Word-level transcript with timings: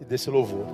e 0.00 0.04
desse 0.04 0.30
louvor. 0.30 0.66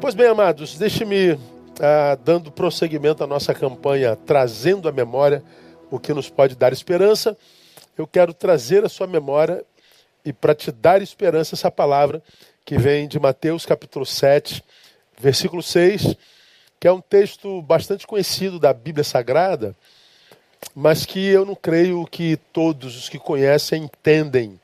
Pois 0.00 0.14
bem, 0.14 0.26
amados, 0.26 0.76
deixe-me 0.78 1.38
ah, 1.80 2.16
dando 2.24 2.50
prosseguimento 2.50 3.22
à 3.22 3.26
nossa 3.26 3.54
campanha, 3.54 4.16
trazendo 4.16 4.88
à 4.88 4.92
memória 4.92 5.42
o 5.90 5.98
que 5.98 6.12
nos 6.12 6.28
pode 6.28 6.54
dar 6.56 6.72
esperança. 6.72 7.36
Eu 7.96 8.06
quero 8.06 8.32
trazer 8.34 8.84
à 8.84 8.88
sua 8.88 9.06
memória 9.06 9.64
e 10.24 10.32
para 10.32 10.54
te 10.54 10.70
dar 10.70 11.00
esperança 11.02 11.54
essa 11.54 11.70
palavra 11.70 12.22
que 12.64 12.76
vem 12.76 13.08
de 13.08 13.18
Mateus 13.18 13.64
capítulo 13.64 14.04
7, 14.04 14.62
versículo 15.18 15.62
6, 15.62 16.14
que 16.78 16.86
é 16.86 16.92
um 16.92 17.00
texto 17.00 17.62
bastante 17.62 18.06
conhecido 18.06 18.58
da 18.58 18.72
Bíblia 18.72 19.04
Sagrada, 19.04 19.74
mas 20.74 21.06
que 21.06 21.24
eu 21.26 21.44
não 21.44 21.54
creio 21.54 22.04
que 22.06 22.36
todos 22.52 22.96
os 22.96 23.08
que 23.08 23.18
conhecem 23.18 23.84
entendem 23.84 24.60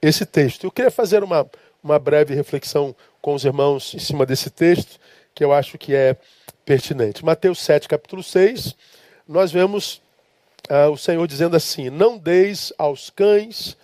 esse 0.00 0.24
texto. 0.24 0.64
Eu 0.64 0.70
queria 0.70 0.90
fazer 0.90 1.22
uma, 1.24 1.48
uma 1.82 1.98
breve 1.98 2.34
reflexão 2.34 2.94
com 3.20 3.34
os 3.34 3.44
irmãos 3.44 3.94
em 3.94 3.98
cima 3.98 4.26
desse 4.26 4.50
texto, 4.50 4.98
que 5.34 5.44
eu 5.44 5.52
acho 5.52 5.78
que 5.78 5.94
é 5.94 6.16
pertinente. 6.64 7.24
Mateus 7.24 7.58
7, 7.60 7.88
capítulo 7.88 8.22
6, 8.22 8.76
nós 9.26 9.50
vemos 9.50 10.00
ah, 10.68 10.88
o 10.88 10.96
Senhor 10.96 11.26
dizendo 11.26 11.56
assim: 11.56 11.90
Não 11.90 12.18
deis 12.18 12.72
aos 12.78 13.10
cães 13.10 13.76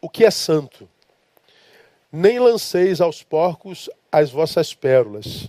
o 0.00 0.08
que 0.08 0.24
é 0.24 0.30
santo, 0.30 0.88
nem 2.10 2.38
lanceis 2.38 3.00
aos 3.00 3.22
porcos 3.22 3.88
as 4.10 4.30
vossas 4.30 4.74
pérolas. 4.74 5.48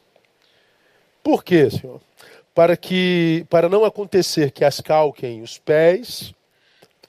Por 1.23 1.43
quê, 1.43 1.69
Senhor? 1.69 1.99
Para 2.53 2.77
que 2.77 3.45
para 3.49 3.67
não 3.67 3.83
acontecer 3.83 4.51
que 4.51 4.63
as 4.63 4.79
calquem 4.79 5.41
os 5.41 5.57
pés 5.57 6.33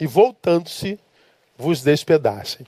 e 0.01 0.07
voltando-se 0.07 0.99
vos 1.57 1.83
despedacem. 1.83 2.67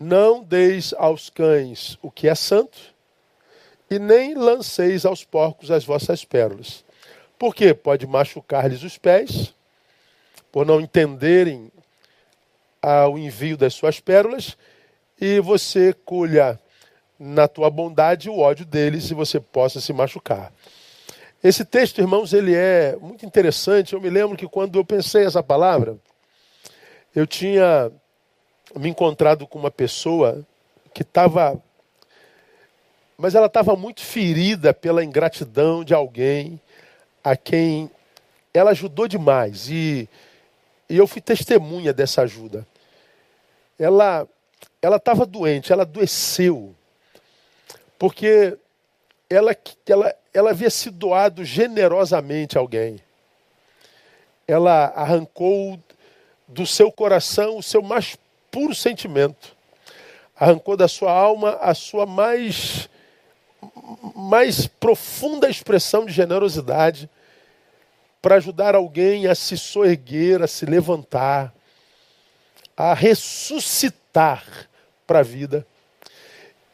Não 0.00 0.42
deis 0.42 0.94
aos 0.96 1.28
cães 1.28 1.98
o 2.00 2.10
que 2.10 2.26
é 2.26 2.34
santo, 2.34 2.78
e 3.90 3.98
nem 3.98 4.34
lanceis 4.34 5.04
aos 5.04 5.24
porcos 5.24 5.70
as 5.70 5.84
vossas 5.84 6.24
pérolas. 6.24 6.82
Por 7.38 7.54
quê? 7.54 7.74
Pode 7.74 8.06
machucar-lhes 8.06 8.82
os 8.82 8.96
pés, 8.96 9.54
por 10.50 10.64
não 10.64 10.80
entenderem 10.80 11.70
o 12.82 13.18
envio 13.18 13.58
das 13.58 13.74
suas 13.74 14.00
pérolas, 14.00 14.56
e 15.20 15.38
você 15.38 15.92
colha 15.92 16.58
na 17.18 17.46
tua 17.46 17.68
bondade 17.68 18.30
o 18.30 18.38
ódio 18.38 18.64
deles 18.64 19.10
e 19.10 19.14
você 19.14 19.38
possa 19.38 19.82
se 19.82 19.92
machucar. 19.92 20.50
Esse 21.44 21.62
texto, 21.64 21.98
irmãos, 21.98 22.32
ele 22.32 22.54
é 22.54 22.96
muito 22.98 23.26
interessante. 23.26 23.92
Eu 23.92 24.00
me 24.00 24.08
lembro 24.08 24.36
que 24.36 24.48
quando 24.48 24.78
eu 24.78 24.84
pensei 24.84 25.26
essa 25.26 25.42
palavra, 25.42 25.98
eu 27.14 27.26
tinha 27.26 27.92
me 28.76 28.88
encontrado 28.88 29.46
com 29.46 29.58
uma 29.58 29.70
pessoa 29.70 30.44
que 30.92 31.02
estava. 31.02 31.60
Mas 33.16 33.34
ela 33.34 33.46
estava 33.46 33.76
muito 33.76 34.02
ferida 34.02 34.72
pela 34.72 35.04
ingratidão 35.04 35.84
de 35.84 35.92
alguém 35.92 36.60
a 37.22 37.36
quem 37.36 37.90
ela 38.52 38.70
ajudou 38.70 39.06
demais. 39.06 39.68
E, 39.68 40.08
e 40.88 40.96
eu 40.96 41.06
fui 41.06 41.20
testemunha 41.20 41.92
dessa 41.92 42.22
ajuda. 42.22 42.66
Ela 43.78 44.26
ela 44.82 44.96
estava 44.96 45.26
doente, 45.26 45.72
ela 45.72 45.82
adoeceu. 45.82 46.74
Porque 47.98 48.56
ela, 49.28 49.54
ela, 49.86 50.14
ela 50.32 50.50
havia 50.50 50.70
se 50.70 50.90
doado 50.90 51.44
generosamente 51.44 52.56
a 52.56 52.60
alguém. 52.60 52.98
Ela 54.48 54.86
arrancou 54.96 55.78
do 56.48 56.66
seu 56.66 56.90
coração 56.90 57.58
o 57.58 57.62
seu 57.62 57.82
mais 57.82 58.16
puro 58.50 58.74
sentimento. 58.74 59.56
Arrancou 60.36 60.76
da 60.76 60.88
sua 60.88 61.12
alma 61.12 61.58
a 61.60 61.74
sua 61.74 62.06
mais, 62.06 62.88
mais 64.14 64.66
profunda 64.66 65.50
expressão 65.50 66.04
de 66.04 66.12
generosidade 66.12 67.08
para 68.22 68.36
ajudar 68.36 68.74
alguém 68.74 69.26
a 69.26 69.34
se 69.34 69.56
soerguer, 69.56 70.42
a 70.42 70.46
se 70.46 70.66
levantar, 70.66 71.54
a 72.76 72.94
ressuscitar 72.94 74.44
para 75.06 75.20
a 75.20 75.22
vida. 75.22 75.66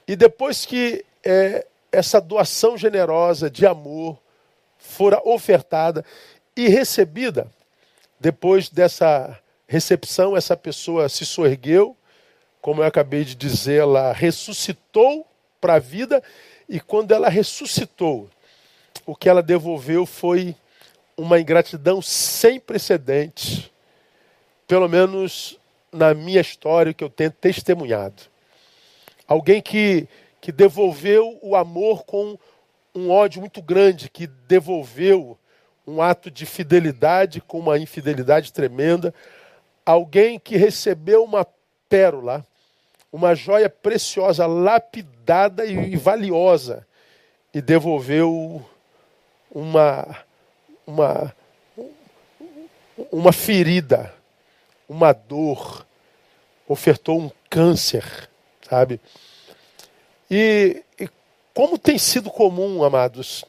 E 0.07 0.15
depois 0.15 0.65
que 0.65 1.05
é, 1.25 1.67
essa 1.91 2.21
doação 2.21 2.77
generosa 2.77 3.51
de 3.51 3.67
amor 3.67 4.19
fora 4.79 5.21
ofertada 5.25 6.05
e 6.57 6.69
recebida, 6.69 7.51
depois 8.21 8.69
dessa 8.69 9.39
recepção, 9.67 10.37
essa 10.37 10.57
pessoa 10.57 11.09
se 11.09 11.27
soergueu, 11.27 11.97
como 12.61 12.83
eu 12.83 12.87
acabei 12.87 13.25
de 13.25 13.35
dizer, 13.35 13.81
ela 13.81 14.13
ressuscitou 14.13 15.27
para 15.61 15.75
a 15.75 15.79
vida, 15.79 16.23
e 16.69 16.81
quando 16.81 17.13
ela 17.13 17.29
ressuscitou, 17.29 18.29
o 19.05 19.15
que 19.15 19.29
ela 19.29 19.43
devolveu 19.43 20.05
foi 20.05 20.55
uma 21.17 21.41
ingratidão 21.41 22.03
sem 22.03 22.59
precedentes, 22.59 23.71
pelo 24.67 24.89
menos 24.89 25.59
na 25.93 26.13
minha 26.13 26.41
história 26.41 26.93
que 26.93 27.03
eu 27.03 27.09
tenho 27.09 27.31
testemunhado. 27.31 28.25
Alguém 29.27 29.63
que, 29.63 30.09
que 30.41 30.53
devolveu 30.53 31.39
o 31.41 31.57
amor 31.57 32.05
com 32.05 32.39
um 32.95 33.11
ódio 33.11 33.41
muito 33.41 33.63
grande, 33.63 34.11
que 34.11 34.27
devolveu 34.27 35.39
um 35.87 36.03
ato 36.03 36.31
de 36.31 36.45
fidelidade 36.45 37.41
com 37.41 37.59
uma 37.59 37.79
infidelidade 37.79 38.53
tremenda, 38.53 39.15
alguém 39.87 40.37
que 40.37 40.57
recebeu 40.57 41.23
uma 41.23 41.47
pérola, 41.89 42.45
uma 43.13 43.37
joia 43.37 43.71
preciosa, 43.71 44.45
lapidada 44.45 45.65
e 45.65 45.95
valiosa, 45.97 46.85
e 47.55 47.63
devolveu 47.63 48.63
uma, 49.51 50.25
uma, 50.85 51.35
uma 53.11 53.33
ferida, 53.33 54.13
uma 54.89 55.13
dor, 55.13 55.87
ofertou 56.69 57.21
um 57.21 57.31
câncer, 57.49 58.29
sabe? 58.69 59.01
E, 60.29 60.83
e 60.99 61.09
como 61.55 61.79
tem 61.79 61.97
sido 61.97 62.29
comum, 62.29 62.83
amados, 62.83 63.45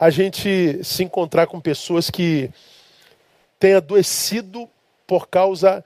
a 0.00 0.08
gente 0.08 0.82
se 0.82 1.04
encontrar 1.04 1.46
com 1.46 1.60
pessoas 1.60 2.10
que 2.10 2.50
têm 3.58 3.74
adoecido 3.74 4.68
por 5.06 5.28
causa 5.28 5.84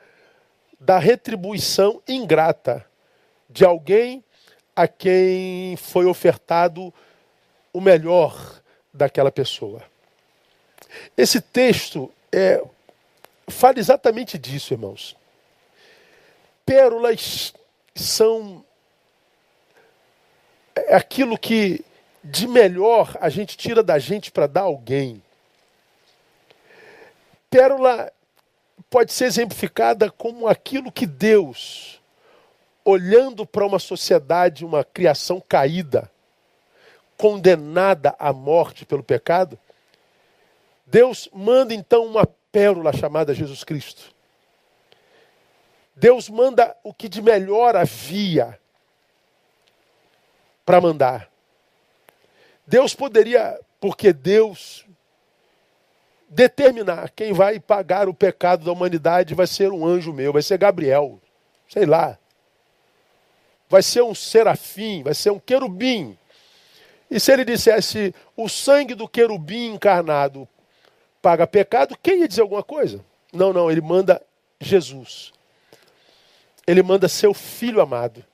da 0.79 0.99
retribuição 0.99 2.01
ingrata 2.06 2.84
de 3.49 3.65
alguém 3.65 4.23
a 4.77 4.87
quem 4.87 5.77
foi 5.77 6.06
ofertado 6.06 6.93
o 7.73 7.81
melhor 7.81 8.62
daquela 8.93 9.33
pessoa. 9.33 9.83
Esse 11.17 11.41
texto 11.41 12.12
é, 12.33 12.62
fala 13.49 13.79
exatamente 13.79 14.39
disso, 14.39 14.73
irmãos. 14.73 15.17
Pérolas 16.65 17.53
são 17.95 18.65
aquilo 20.91 21.37
que 21.37 21.85
de 22.23 22.47
melhor 22.47 23.17
a 23.21 23.29
gente 23.29 23.56
tira 23.56 23.83
da 23.83 23.99
gente 23.99 24.31
para 24.31 24.47
dar 24.47 24.62
a 24.62 24.65
alguém. 24.65 25.23
Pérola 27.50 28.12
pode 28.91 29.12
ser 29.12 29.25
exemplificada 29.26 30.10
como 30.10 30.49
aquilo 30.49 30.91
que 30.91 31.06
Deus, 31.06 32.00
olhando 32.84 33.47
para 33.47 33.66
uma 33.66 33.78
sociedade, 33.78 34.65
uma 34.65 34.84
criação 34.84 35.43
caída, 35.47 36.10
condenada 37.16 38.15
à 38.19 38.32
morte 38.32 38.87
pelo 38.87 39.03
pecado, 39.03 39.59
Deus 40.87 41.28
manda 41.32 41.75
então 41.75 42.06
uma 42.06 42.26
pérola 42.50 42.93
chamada 42.93 43.34
Jesus 43.34 43.62
Cristo. 43.62 44.15
Deus 45.94 46.28
manda 46.28 46.76
o 46.82 46.94
que 46.94 47.09
de 47.09 47.20
melhor 47.20 47.76
havia 47.76 48.59
para 50.64 50.81
mandar. 50.81 51.29
Deus 52.67 52.94
poderia, 52.94 53.58
porque 53.81 54.12
Deus 54.12 54.87
determinar 56.29 57.11
quem 57.11 57.33
vai 57.33 57.59
pagar 57.59 58.09
o 58.09 58.15
pecado 58.15 58.65
da 58.65 58.73
humanidade 58.73 59.35
vai 59.35 59.47
ser 59.47 59.73
um 59.73 59.87
anjo 59.87 60.13
meu, 60.13 60.33
vai 60.33 60.43
ser 60.43 60.59
Gabriel, 60.59 61.19
sei 61.69 61.87
lá. 61.87 62.19
Vai 63.69 63.83
ser 63.83 64.03
um 64.03 64.15
serafim, 64.15 65.03
vai 65.03 65.15
ser 65.15 65.31
um 65.31 65.39
querubim. 65.39 66.17
E 67.11 67.19
se 67.19 67.33
ele 67.33 67.45
dissesse 67.45 68.15
o 68.37 68.49
sangue 68.49 68.95
do 68.95 69.09
querubim 69.09 69.75
encarnado 69.75 70.49
paga 71.21 71.47
pecado, 71.47 71.99
quem 72.03 72.21
ia 72.21 72.29
dizer 72.29 72.43
alguma 72.43 72.63
coisa? 72.63 73.05
Não, 73.33 73.53
não, 73.53 73.71
ele 73.71 73.81
manda 73.81 74.23
Jesus. 74.61 75.33
Ele 76.67 76.83
manda 76.83 77.09
seu 77.09 77.33
filho 77.33 77.81
amado. 77.81 78.25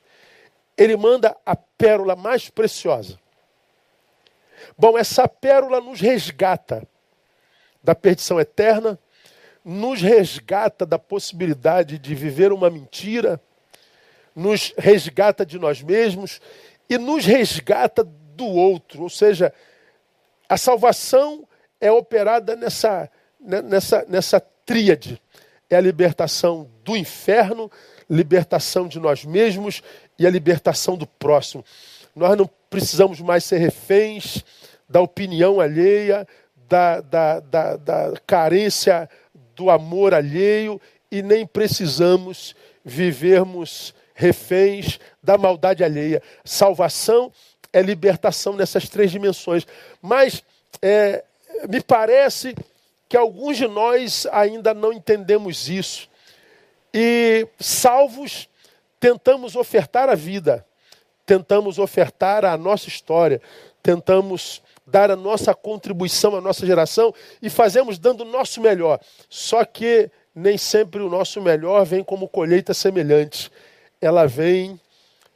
Ele 0.76 0.96
manda 0.96 1.36
a 1.46 1.54
pérola 1.54 2.16
mais 2.16 2.50
preciosa. 2.50 3.18
Bom, 4.76 4.98
essa 4.98 5.28
pérola 5.28 5.80
nos 5.80 6.00
resgata 6.00 6.86
da 7.84 7.94
perdição 7.94 8.40
eterna, 8.40 8.98
nos 9.62 10.00
resgata 10.00 10.84
da 10.84 10.98
possibilidade 10.98 11.98
de 11.98 12.14
viver 12.14 12.52
uma 12.52 12.70
mentira, 12.70 13.40
nos 14.34 14.72
resgata 14.76 15.44
de 15.44 15.58
nós 15.58 15.82
mesmos 15.82 16.40
e 16.88 16.98
nos 16.98 17.24
resgata 17.24 18.02
do 18.02 18.46
outro. 18.46 19.02
Ou 19.02 19.10
seja, 19.10 19.52
a 20.48 20.56
salvação 20.56 21.46
é 21.80 21.92
operada 21.92 22.56
nessa, 22.56 23.10
né, 23.38 23.62
nessa, 23.62 24.04
nessa 24.08 24.40
tríade. 24.40 25.20
É 25.68 25.76
a 25.76 25.80
libertação 25.80 26.68
do 26.82 26.96
inferno, 26.96 27.70
libertação 28.08 28.88
de 28.88 28.98
nós 28.98 29.24
mesmos 29.24 29.82
e 30.18 30.26
a 30.26 30.30
libertação 30.30 30.96
do 30.96 31.06
próximo. 31.06 31.64
Nós 32.14 32.36
não 32.36 32.48
precisamos 32.68 33.20
mais 33.20 33.44
ser 33.44 33.58
reféns 33.58 34.44
da 34.88 35.00
opinião 35.00 35.60
alheia, 35.60 36.26
da, 36.68 37.00
da, 37.00 37.40
da, 37.40 37.76
da 37.76 38.12
carência 38.26 39.08
do 39.54 39.70
amor 39.70 40.14
alheio 40.14 40.80
e 41.10 41.22
nem 41.22 41.46
precisamos 41.46 42.54
vivermos 42.84 43.94
reféns 44.14 44.98
da 45.22 45.38
maldade 45.38 45.82
alheia. 45.82 46.22
Salvação 46.44 47.32
é 47.72 47.82
libertação 47.82 48.54
nessas 48.54 48.88
três 48.88 49.10
dimensões. 49.10 49.66
Mas 50.00 50.42
é, 50.80 51.24
me 51.68 51.80
parece 51.80 52.54
que 53.08 53.16
alguns 53.16 53.56
de 53.56 53.66
nós 53.66 54.26
ainda 54.32 54.72
não 54.72 54.92
entendemos 54.92 55.68
isso. 55.68 56.08
E 56.92 57.46
salvos, 57.58 58.48
tentamos 59.00 59.56
ofertar 59.56 60.08
a 60.08 60.14
vida, 60.14 60.64
tentamos 61.26 61.78
ofertar 61.78 62.44
a 62.44 62.56
nossa 62.56 62.88
história, 62.88 63.40
tentamos 63.82 64.62
dar 64.86 65.10
a 65.10 65.16
nossa 65.16 65.54
contribuição 65.54 66.36
à 66.36 66.40
nossa 66.40 66.66
geração 66.66 67.14
e 67.40 67.48
fazemos 67.48 67.98
dando 67.98 68.22
o 68.22 68.30
nosso 68.30 68.60
melhor. 68.60 69.00
Só 69.28 69.64
que 69.64 70.10
nem 70.34 70.58
sempre 70.58 71.00
o 71.00 71.08
nosso 71.08 71.40
melhor 71.40 71.84
vem 71.84 72.02
como 72.02 72.28
colheita 72.28 72.74
semelhante. 72.74 73.50
Ela 74.00 74.26
vem 74.26 74.78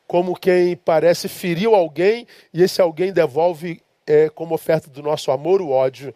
como 0.07 0.35
quem 0.35 0.77
parece 0.77 1.29
feriu 1.29 1.75
alguém 1.75 2.27
e 2.53 2.63
esse 2.63 2.81
alguém 2.81 3.13
devolve 3.13 3.83
é, 4.07 4.29
como 4.31 4.55
oferta 4.55 4.89
do 4.89 5.03
nosso 5.03 5.31
amor 5.31 5.61
o 5.61 5.71
ódio, 5.71 6.15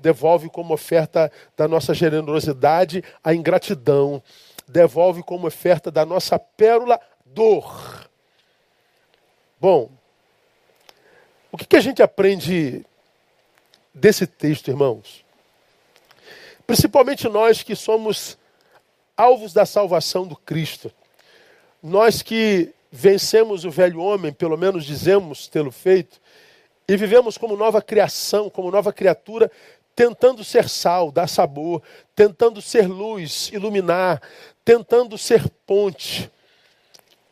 devolve 0.00 0.48
como 0.48 0.74
oferta 0.74 1.30
da 1.56 1.68
nossa 1.68 1.94
generosidade 1.94 3.04
a 3.22 3.34
ingratidão, 3.34 4.22
devolve 4.66 5.22
como 5.22 5.46
oferta 5.46 5.90
da 5.90 6.06
nossa 6.06 6.38
pérola 6.38 6.98
dor. 7.24 8.08
Bom, 9.60 9.90
o 11.52 11.56
que, 11.56 11.66
que 11.66 11.76
a 11.76 11.80
gente 11.80 12.02
aprende 12.02 12.84
desse 13.92 14.26
texto, 14.26 14.68
irmãos? 14.68 15.24
Principalmente 16.66 17.28
nós 17.28 17.62
que 17.62 17.74
somos 17.74 18.38
alvos 19.16 19.52
da 19.52 19.66
salvação 19.66 20.26
do 20.26 20.36
Cristo. 20.36 20.92
Nós 21.82 22.22
que 22.22 22.72
vencemos 22.90 23.64
o 23.64 23.70
velho 23.70 24.00
homem, 24.00 24.32
pelo 24.32 24.56
menos 24.56 24.84
dizemos 24.84 25.48
tê-lo 25.48 25.70
feito, 25.70 26.20
e 26.88 26.96
vivemos 26.96 27.36
como 27.36 27.56
nova 27.56 27.82
criação, 27.82 28.48
como 28.48 28.70
nova 28.70 28.92
criatura, 28.92 29.50
tentando 29.94 30.42
ser 30.42 30.68
sal, 30.68 31.12
dar 31.12 31.28
sabor, 31.28 31.82
tentando 32.16 32.62
ser 32.62 32.88
luz, 32.88 33.50
iluminar, 33.52 34.20
tentando 34.64 35.18
ser 35.18 35.48
ponte, 35.66 36.30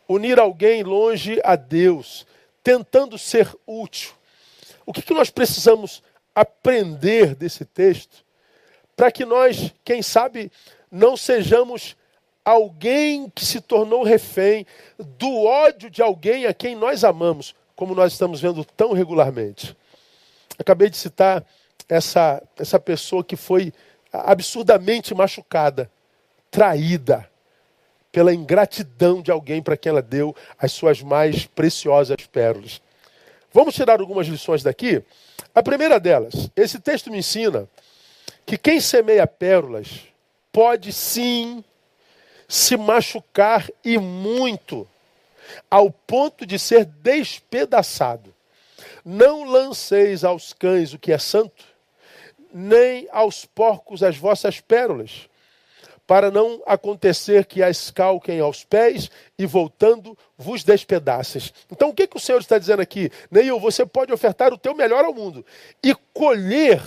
unir 0.07 0.39
alguém 0.39 0.83
longe 0.83 1.41
a 1.43 1.57
Deus, 1.57 2.27
tentando 2.69 3.17
ser 3.17 3.51
útil. 3.67 4.11
O 4.85 4.93
que, 4.93 5.01
que 5.01 5.15
nós 5.15 5.31
precisamos 5.31 6.03
aprender 6.35 7.35
desse 7.35 7.65
texto 7.65 8.23
para 8.95 9.11
que 9.11 9.25
nós, 9.25 9.73
quem 9.83 10.03
sabe, 10.03 10.53
não 10.93 11.17
sejamos 11.17 11.97
alguém 12.45 13.31
que 13.31 13.43
se 13.43 13.63
tornou 13.63 14.03
refém 14.03 14.67
do 14.99 15.47
ódio 15.47 15.89
de 15.89 16.03
alguém 16.03 16.45
a 16.45 16.53
quem 16.53 16.77
nós 16.77 17.05
amamos, 17.05 17.55
como 17.75 17.95
nós 17.95 18.13
estamos 18.13 18.39
vendo 18.39 18.63
tão 18.63 18.93
regularmente. 18.93 19.75
Acabei 20.59 20.91
de 20.91 20.99
citar 20.99 21.43
essa, 21.89 22.43
essa 22.59 22.79
pessoa 22.79 23.25
que 23.25 23.35
foi 23.35 23.73
absurdamente 24.13 25.15
machucada, 25.15 25.91
traída 26.51 27.31
pela 28.11 28.35
ingratidão 28.35 29.23
de 29.23 29.31
alguém 29.31 29.63
para 29.63 29.77
quem 29.77 29.91
ela 29.91 30.03
deu 30.03 30.35
as 30.59 30.73
suas 30.73 31.03
mais 31.03 31.47
preciosas 31.47 32.27
pérolas. 32.31 32.81
Vamos 33.53 33.75
tirar 33.75 34.01
algumas 34.01 34.27
lições 34.27 34.63
daqui. 34.63 35.03
A 35.55 35.63
primeira 35.63 35.99
delas, 35.99 36.51
esse 36.55 36.79
texto 36.79 37.11
me 37.11 37.19
ensina 37.19 37.69
que 38.45 38.57
quem 38.57 38.81
semeia 38.81 39.27
pérolas 39.27 40.03
pode 40.53 40.93
sim 40.93 41.63
se 42.49 42.77
machucar 42.77 43.69
e 43.85 43.99
muito, 43.99 44.89
ao 45.71 45.91
ponto 45.91 46.47
de 46.47 46.59
ser 46.59 46.85
despedaçado. 46.87 48.35
Não 49.05 49.45
lanceis 49.45 50.25
aos 50.25 50.53
cães 50.53 50.93
o 50.95 50.99
que 50.99 51.13
é 51.13 51.19
santo, 51.19 51.65
nem 52.53 53.07
aos 53.13 53.45
porcos 53.45 54.03
as 54.03 54.17
vossas 54.17 54.61
pérolas, 54.61 55.28
para 56.09 56.31
não 56.31 56.63
acontecer 56.65 57.45
que 57.45 57.63
as 57.63 57.91
calquem 57.91 58.41
aos 58.41 58.65
pés 58.65 59.11
e 59.39 59.45
voltando 59.45 60.17
vos 60.39 60.65
despedaces. 60.65 61.53
Então 61.71 61.91
o 61.91 61.95
que, 61.95 62.07
que 62.07 62.17
o 62.17 62.21
Senhor 62.21 62.41
está 62.41 62.59
dizendo 62.59 62.81
aqui? 62.81 63.13
Neil, 63.31 63.61
você 63.61 63.85
pode 63.85 64.11
ofertar 64.11 64.51
o 64.51 64.57
teu 64.57 64.75
melhor 64.75 65.05
ao 65.05 65.13
mundo 65.13 65.45
e 65.85 65.95
colher 66.15 66.81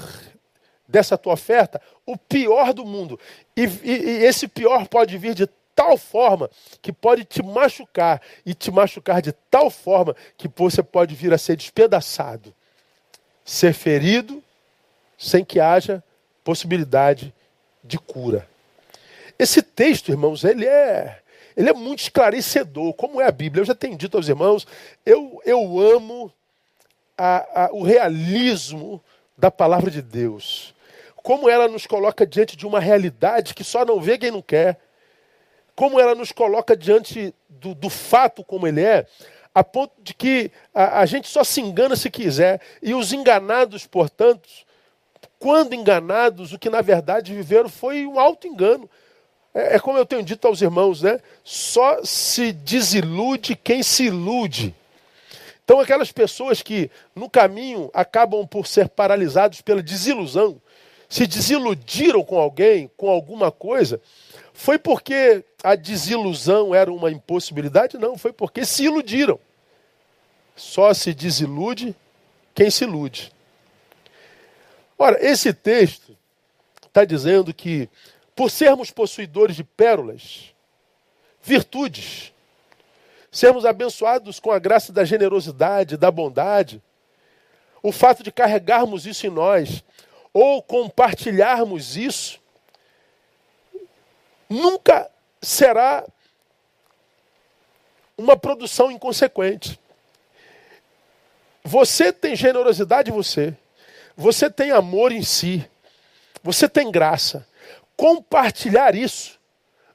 dessa 0.87 1.19
tua 1.19 1.33
oferta 1.33 1.79
o 2.03 2.17
pior 2.17 2.73
do 2.73 2.83
mundo. 2.83 3.19
E, 3.55 3.65
e, 3.65 3.91
e 3.91 4.25
esse 4.25 4.47
pior 4.47 4.87
pode 4.87 5.15
vir 5.19 5.35
de 5.35 5.45
tal 5.75 5.99
forma 5.99 6.49
que 6.81 6.91
pode 6.91 7.23
te 7.23 7.43
machucar 7.43 8.19
e 8.43 8.55
te 8.55 8.71
machucar 8.71 9.21
de 9.21 9.33
tal 9.51 9.69
forma 9.69 10.15
que 10.35 10.49
você 10.55 10.81
pode 10.81 11.13
vir 11.13 11.31
a 11.31 11.37
ser 11.37 11.55
despedaçado, 11.55 12.51
ser 13.45 13.73
ferido 13.73 14.41
sem 15.15 15.45
que 15.45 15.59
haja 15.59 16.03
possibilidade 16.43 17.31
de 17.83 17.99
cura. 17.99 18.49
Esse 19.41 19.61
texto, 19.61 20.09
irmãos, 20.09 20.43
ele 20.43 20.65
é 20.65 21.17
ele 21.57 21.69
é 21.69 21.73
muito 21.73 21.99
esclarecedor, 21.99 22.93
como 22.93 23.19
é 23.19 23.27
a 23.27 23.31
Bíblia. 23.31 23.61
Eu 23.61 23.65
já 23.65 23.75
tenho 23.75 23.97
dito 23.97 24.15
aos 24.15 24.29
irmãos, 24.29 24.65
eu, 25.05 25.41
eu 25.45 25.79
amo 25.79 26.31
a, 27.17 27.65
a, 27.65 27.69
o 27.73 27.83
realismo 27.83 29.03
da 29.37 29.51
palavra 29.51 29.91
de 29.91 30.01
Deus 30.01 30.73
como 31.21 31.49
ela 31.49 31.67
nos 31.67 31.85
coloca 31.85 32.25
diante 32.25 32.57
de 32.57 32.65
uma 32.65 32.79
realidade 32.79 33.53
que 33.53 33.63
só 33.63 33.85
não 33.85 33.99
vê 33.99 34.17
quem 34.17 34.31
não 34.31 34.41
quer, 34.41 34.79
como 35.75 35.99
ela 35.99 36.15
nos 36.15 36.31
coloca 36.31 36.75
diante 36.75 37.33
do, 37.47 37.73
do 37.73 37.89
fato 37.89 38.43
como 38.43 38.67
ele 38.67 38.81
é, 38.81 39.05
a 39.53 39.63
ponto 39.63 39.93
de 40.01 40.13
que 40.13 40.51
a, 40.73 40.99
a, 40.99 41.05
gente 41.05 41.27
só 41.27 41.43
se 41.43 41.61
engana 41.61 41.95
se 41.95 42.09
quiser, 42.09 42.61
e 42.81 42.93
os 42.93 43.13
enganados, 43.13 43.85
portanto, 43.85 44.49
quando 45.37 45.73
enganados, 45.73 46.53
o 46.53 46.59
que 46.59 46.69
na 46.69 46.81
verdade 46.81 47.33
viveram 47.33 47.69
foi 47.69 48.05
um 48.05 48.19
alto 48.19 48.47
engano. 48.47 48.89
É, 49.53 49.75
é 49.75 49.79
como 49.79 49.97
eu 49.97 50.05
tenho 50.05 50.23
dito 50.23 50.47
aos 50.47 50.61
irmãos, 50.61 51.01
né? 51.01 51.19
Só 51.43 52.03
se 52.03 52.51
desilude 52.51 53.55
quem 53.55 53.83
se 53.83 54.05
ilude. 54.05 54.75
Então, 55.63 55.79
aquelas 55.79 56.11
pessoas 56.11 56.61
que 56.61 56.89
no 57.15 57.29
caminho 57.29 57.89
acabam 57.93 58.45
por 58.45 58.67
ser 58.67 58.89
paralisados 58.89 59.61
pela 59.61 59.81
desilusão, 59.81 60.61
se 61.07 61.27
desiludiram 61.27 62.23
com 62.23 62.37
alguém, 62.39 62.89
com 62.97 63.09
alguma 63.09 63.51
coisa, 63.51 64.01
foi 64.53 64.77
porque 64.77 65.43
a 65.63 65.75
desilusão 65.75 66.73
era 66.73 66.91
uma 66.91 67.11
impossibilidade? 67.11 67.97
Não, 67.97 68.17
foi 68.17 68.33
porque 68.33 68.65
se 68.65 68.85
iludiram. 68.85 69.39
Só 70.55 70.93
se 70.93 71.13
desilude 71.13 71.95
quem 72.53 72.69
se 72.69 72.83
ilude. 72.83 73.31
Ora, 74.97 75.17
esse 75.19 75.53
texto 75.53 76.15
está 76.85 77.03
dizendo 77.05 77.53
que, 77.53 77.89
por 78.41 78.49
sermos 78.49 78.89
possuidores 78.89 79.55
de 79.55 79.63
pérolas, 79.63 80.51
virtudes, 81.43 82.33
sermos 83.31 83.67
abençoados 83.67 84.39
com 84.39 84.49
a 84.49 84.57
graça 84.57 84.91
da 84.91 85.05
generosidade, 85.05 85.95
da 85.95 86.09
bondade, 86.09 86.81
o 87.83 87.91
fato 87.91 88.23
de 88.23 88.31
carregarmos 88.31 89.05
isso 89.05 89.27
em 89.27 89.29
nós, 89.29 89.83
ou 90.33 90.59
compartilharmos 90.63 91.95
isso, 91.95 92.39
nunca 94.49 95.07
será 95.39 96.03
uma 98.17 98.35
produção 98.35 98.89
inconsequente. 98.89 99.79
Você 101.63 102.11
tem 102.11 102.35
generosidade 102.35 103.11
em 103.11 103.13
você, 103.13 103.55
você 104.17 104.49
tem 104.49 104.71
amor 104.71 105.11
em 105.11 105.21
si, 105.21 105.63
você 106.41 106.67
tem 106.67 106.89
graça. 106.89 107.50
Compartilhar 108.01 108.95
isso 108.95 109.39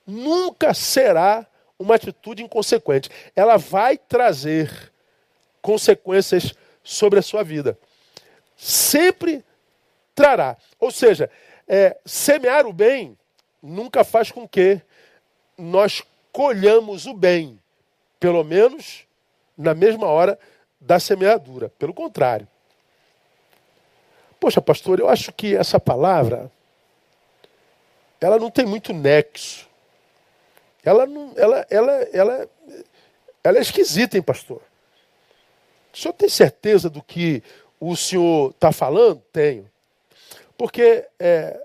nunca 0.06 0.72
será 0.72 1.44
uma 1.76 1.96
atitude 1.96 2.40
inconsequente. 2.40 3.10
Ela 3.34 3.56
vai 3.56 3.98
trazer 3.98 4.92
consequências 5.60 6.54
sobre 6.84 7.18
a 7.18 7.22
sua 7.22 7.42
vida. 7.42 7.76
Sempre 8.56 9.44
trará. 10.14 10.56
Ou 10.78 10.92
seja, 10.92 11.28
é, 11.66 11.96
semear 12.06 12.64
o 12.64 12.72
bem 12.72 13.18
nunca 13.60 14.04
faz 14.04 14.30
com 14.30 14.46
que 14.46 14.80
nós 15.58 16.00
colhamos 16.30 17.06
o 17.06 17.12
bem. 17.12 17.58
Pelo 18.20 18.44
menos 18.44 19.04
na 19.58 19.74
mesma 19.74 20.06
hora 20.06 20.38
da 20.80 21.00
semeadura. 21.00 21.70
Pelo 21.70 21.92
contrário. 21.92 22.46
Poxa, 24.38 24.62
pastor, 24.62 25.00
eu 25.00 25.08
acho 25.08 25.32
que 25.32 25.56
essa 25.56 25.80
palavra 25.80 26.52
ela 28.20 28.38
não 28.38 28.50
tem 28.50 28.64
muito 28.64 28.92
nexo. 28.92 29.68
Ela 30.84 31.06
não, 31.06 31.32
ela, 31.36 31.66
ela, 31.68 31.92
ela, 32.12 32.50
ela 33.42 33.58
é 33.58 33.60
esquisita, 33.60 34.16
hein, 34.16 34.22
pastor? 34.22 34.62
O 35.92 35.96
senhor 35.96 36.12
tem 36.14 36.28
certeza 36.28 36.88
do 36.88 37.02
que 37.02 37.42
o 37.80 37.96
senhor 37.96 38.50
está 38.50 38.70
falando? 38.70 39.22
Tenho. 39.32 39.70
Porque 40.56 41.06
é, 41.18 41.60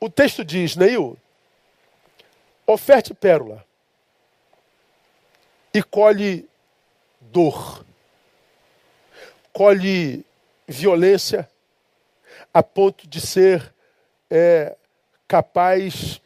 o 0.00 0.10
texto 0.10 0.44
diz, 0.44 0.76
Neil, 0.76 1.16
oferte 2.66 3.14
pérola 3.14 3.64
e 5.72 5.82
colhe 5.82 6.48
dor, 7.20 7.84
colhe 9.52 10.24
violência 10.66 11.48
a 12.52 12.62
ponto 12.62 13.06
de 13.06 13.20
ser 13.20 13.72
é, 14.30 14.76
capaz 15.32 16.20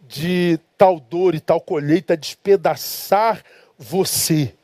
de 0.00 0.58
tal 0.78 0.98
dor 0.98 1.34
e 1.34 1.40
tal 1.40 1.60
colheita 1.60 2.16
despedaçar 2.16 3.44
você. 3.76 4.54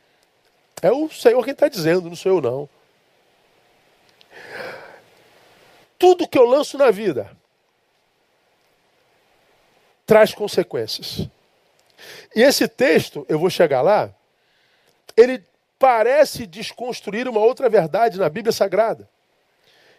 É 0.81 0.91
o 0.91 1.11
Senhor 1.11 1.45
quem 1.45 1.53
está 1.53 1.69
dizendo, 1.69 2.09
não 2.09 2.17
sou 2.17 2.33
eu 2.33 2.41
não. 2.41 2.69
Tudo 5.99 6.27
que 6.27 6.39
eu 6.39 6.47
lanço 6.47 6.79
na 6.79 6.91
vida 6.91 7.31
traz 10.07 10.33
consequências. 10.33 11.29
E 12.35 12.41
esse 12.41 12.67
texto, 12.67 13.27
eu 13.29 13.39
vou 13.39 13.51
chegar 13.51 13.83
lá, 13.83 14.11
ele 15.15 15.45
parece 15.79 16.47
desconstruir 16.47 17.29
uma 17.29 17.41
outra 17.41 17.69
verdade 17.69 18.19
na 18.19 18.31
Bíblia 18.31 18.53
Sagrada, 18.53 19.07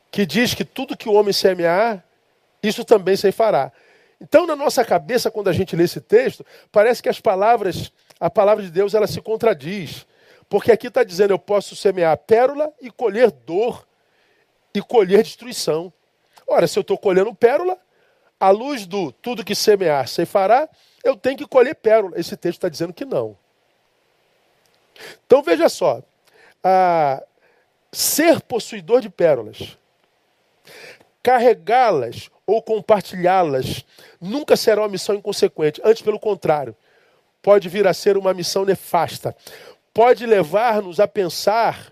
que 0.10 0.26
diz 0.26 0.56
que 0.56 0.66
tudo 0.66 0.98
que 0.98 1.08
o 1.08 1.14
homem 1.14 1.32
semear, 1.32 2.04
isso 2.68 2.86
também 2.86 3.16
se 3.16 3.32
fará. 3.32 3.72
Então, 4.20 4.48
na 4.48 4.56
nossa 4.56 4.84
cabeça, 4.86 5.30
quando 5.30 5.50
a 5.50 5.54
gente 5.54 5.76
lê 5.76 5.84
esse 5.84 6.00
texto, 6.00 6.46
parece 6.72 7.04
que 7.04 7.10
as 7.10 7.20
palavras, 7.20 7.92
a 8.20 8.30
palavra 8.30 8.64
de 8.64 8.72
Deus, 8.72 8.94
ela 8.94 9.08
se 9.08 9.22
contradiz. 9.22 10.06
Porque 10.48 10.72
aqui 10.72 10.88
está 10.88 11.04
dizendo, 11.04 11.32
eu 11.32 11.40
posso 11.40 11.76
semear 11.76 12.18
pérola 12.18 12.72
e 12.82 12.90
colher 12.90 13.32
dor 13.32 13.86
e 14.74 14.82
colher 14.82 15.24
destruição. 15.24 15.92
Ora, 16.48 16.68
se 16.68 16.78
eu 16.78 16.82
estou 16.82 16.98
colhendo 16.98 17.34
pérola, 17.34 17.78
à 18.40 18.50
luz 18.50 18.86
do 18.86 19.12
tudo 19.12 19.44
que 19.44 19.56
semear, 19.56 20.08
se 20.08 20.26
fará, 20.26 20.70
eu 21.04 21.16
tenho 21.16 21.38
que 21.38 21.48
colher 21.48 21.76
pérola. 21.76 22.20
Esse 22.20 22.38
texto 22.38 22.58
está 22.58 22.70
dizendo 22.70 22.94
que 22.94 23.06
não. 23.06 23.38
Então 25.26 25.42
veja 25.42 25.68
só, 25.68 26.02
ser 27.92 28.42
possuidor 28.42 29.02
de 29.02 29.10
pérolas, 29.10 29.78
carregá-las 31.26 32.30
ou 32.46 32.62
compartilhá-las 32.62 33.84
nunca 34.22 34.56
será 34.56 34.82
uma 34.82 34.88
missão 34.88 35.16
inconsequente. 35.16 35.82
Antes, 35.84 36.04
pelo 36.04 36.20
contrário, 36.20 36.76
pode 37.42 37.68
vir 37.68 37.88
a 37.88 37.96
ser 37.96 38.16
uma 38.16 38.32
missão 38.32 38.64
nefasta. 38.64 39.36
Pode 39.92 40.24
levar-nos 40.24 41.00
a 41.00 41.08
pensar 41.08 41.92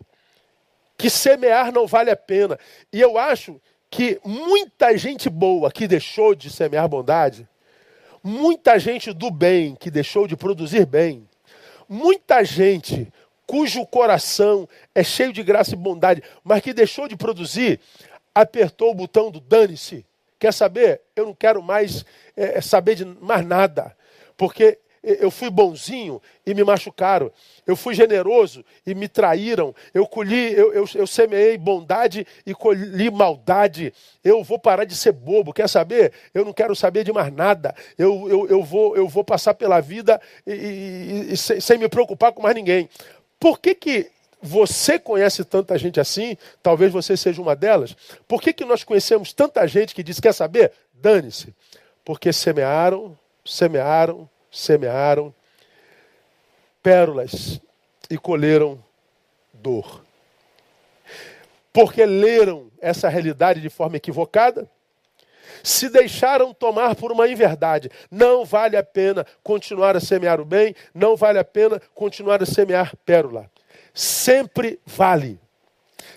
que 0.96 1.10
semear 1.10 1.72
não 1.72 1.88
vale 1.88 2.12
a 2.12 2.16
pena. 2.16 2.60
E 2.92 3.02
eu 3.02 3.18
acho 3.18 3.60
que 3.90 4.20
muita 4.24 4.96
gente 4.96 5.32
boa 5.32 5.72
que 5.72 5.88
deixou 5.88 6.36
de 6.36 6.52
semear 6.52 6.88
bondade, 6.88 7.48
muita 8.24 8.78
gente 8.78 9.12
do 9.12 9.32
bem 9.32 9.74
que 9.74 9.90
deixou 9.90 10.28
de 10.28 10.38
produzir 10.38 10.86
bem, 10.86 11.28
muita 11.90 12.44
gente 12.44 13.12
cujo 13.48 13.86
coração 13.88 14.70
é 14.94 15.04
cheio 15.04 15.34
de 15.34 15.44
graça 15.44 15.74
e 15.74 15.76
bondade, 15.76 16.24
mas 16.44 16.62
que 16.62 16.74
deixou 16.74 17.08
de 17.08 17.16
produzir, 17.16 17.80
apertou 18.34 18.92
o 18.92 18.96
botão 18.96 19.30
do 19.30 19.40
dane-se 19.40 20.06
Quer 20.44 20.54
saber? 20.54 21.00
Eu 21.16 21.28
não 21.28 21.34
quero 21.34 21.64
mais 21.64 22.04
é, 22.36 22.60
saber 22.60 22.96
de 22.96 23.06
mais 23.06 23.46
nada. 23.46 23.96
Porque 24.36 24.78
eu 25.02 25.32
fui 25.32 25.50
bonzinho 25.50 26.22
e 26.46 26.54
me 26.54 26.66
machucaram. 26.66 27.32
Eu 27.66 27.78
fui 27.78 27.94
generoso 27.94 28.66
e 28.86 28.94
me 28.94 29.08
traíram. 29.08 29.74
Eu 29.94 30.06
colhi, 30.06 30.52
eu, 30.52 30.74
eu, 30.74 30.86
eu, 30.96 31.08
semeei 31.08 31.58
bondade 31.58 32.28
e 32.46 32.54
colhi 32.54 33.10
maldade. 33.10 33.94
Eu 34.22 34.44
vou 34.44 34.60
parar 34.60 34.84
de 34.84 34.98
ser 34.98 35.14
bobo. 35.14 35.54
Quer 35.54 35.70
saber? 35.70 36.12
Eu 36.34 36.44
não 36.44 36.52
quero 36.52 36.76
saber 36.76 37.06
de 37.06 37.14
mais 37.14 37.32
nada. 37.32 37.74
Eu, 37.98 38.28
eu, 38.30 38.48
eu, 38.50 38.64
vou, 38.64 38.98
eu 38.98 39.08
vou 39.08 39.24
passar 39.24 39.54
pela 39.54 39.80
vida 39.80 40.20
e, 40.46 40.52
e, 40.52 41.34
e 41.34 41.38
sem 41.38 41.78
me 41.78 41.88
preocupar 41.88 42.34
com 42.34 42.42
mais 42.42 42.56
ninguém. 42.56 42.90
Por 43.40 43.62
que, 43.62 43.74
que 43.74 44.12
você 44.44 45.00
conhece 45.00 45.46
tanta 45.46 45.78
gente 45.78 46.02
assim, 46.02 46.38
talvez 46.62 46.92
você 46.92 47.16
seja 47.16 47.42
uma 47.42 47.56
delas. 47.56 47.96
Por 48.28 48.42
que, 48.42 48.52
que 48.52 48.66
nós 48.66 48.84
conhecemos 48.84 49.32
tanta 49.32 49.66
gente 49.66 49.96
que 49.96 50.04
diz: 50.04 50.20
quer 50.20 50.34
saber? 50.34 50.74
Dane-se. 50.94 51.56
Porque 52.04 52.34
semearam, 52.34 53.18
semearam, 53.46 54.30
semearam 54.52 55.34
pérolas 56.84 57.62
e 58.10 58.18
colheram 58.18 58.84
dor. 59.54 60.04
Porque 61.72 62.06
leram 62.06 62.70
essa 62.82 63.08
realidade 63.08 63.62
de 63.62 63.70
forma 63.70 63.96
equivocada, 63.96 64.70
se 65.64 65.90
deixaram 65.90 66.54
tomar 66.54 66.96
por 66.96 67.14
uma 67.14 67.30
inverdade. 67.30 67.90
Não 68.12 68.44
vale 68.44 68.76
a 68.76 68.84
pena 68.84 69.26
continuar 69.42 69.96
a 69.96 70.02
semear 70.02 70.42
o 70.42 70.46
bem, 70.46 70.76
não 70.94 71.16
vale 71.16 71.40
a 71.40 71.46
pena 71.46 71.82
continuar 71.96 72.44
a 72.44 72.46
semear 72.46 72.94
pérola 73.06 73.50
sempre 73.94 74.80
vale. 74.86 75.40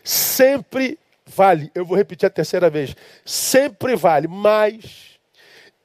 Sempre 0.02 0.98
vale. 1.26 1.70
Eu 1.74 1.84
vou 1.84 1.96
repetir 1.96 2.26
a 2.26 2.30
terceira 2.30 2.70
vez. 2.70 2.94
Sempre 3.24 3.96
vale, 3.96 4.28
mas 4.28 5.18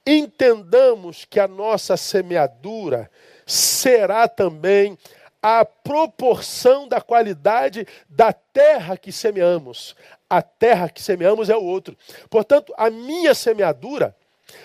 entendamos 0.05 1.25
que 1.25 1.39
a 1.39 1.47
nossa 1.47 1.97
semeadura 1.97 3.09
será 3.45 4.27
também 4.27 4.97
a 5.41 5.65
proporção 5.65 6.87
da 6.87 7.01
qualidade 7.01 7.87
da 8.07 8.31
terra 8.31 8.95
que 8.95 9.11
semeamos. 9.11 9.95
A 10.29 10.41
terra 10.41 10.87
que 10.87 11.01
semeamos 11.01 11.49
é 11.49 11.55
o 11.55 11.63
outro. 11.63 11.97
Portanto, 12.29 12.73
a 12.77 12.89
minha 12.89 13.33
semeadura 13.33 14.15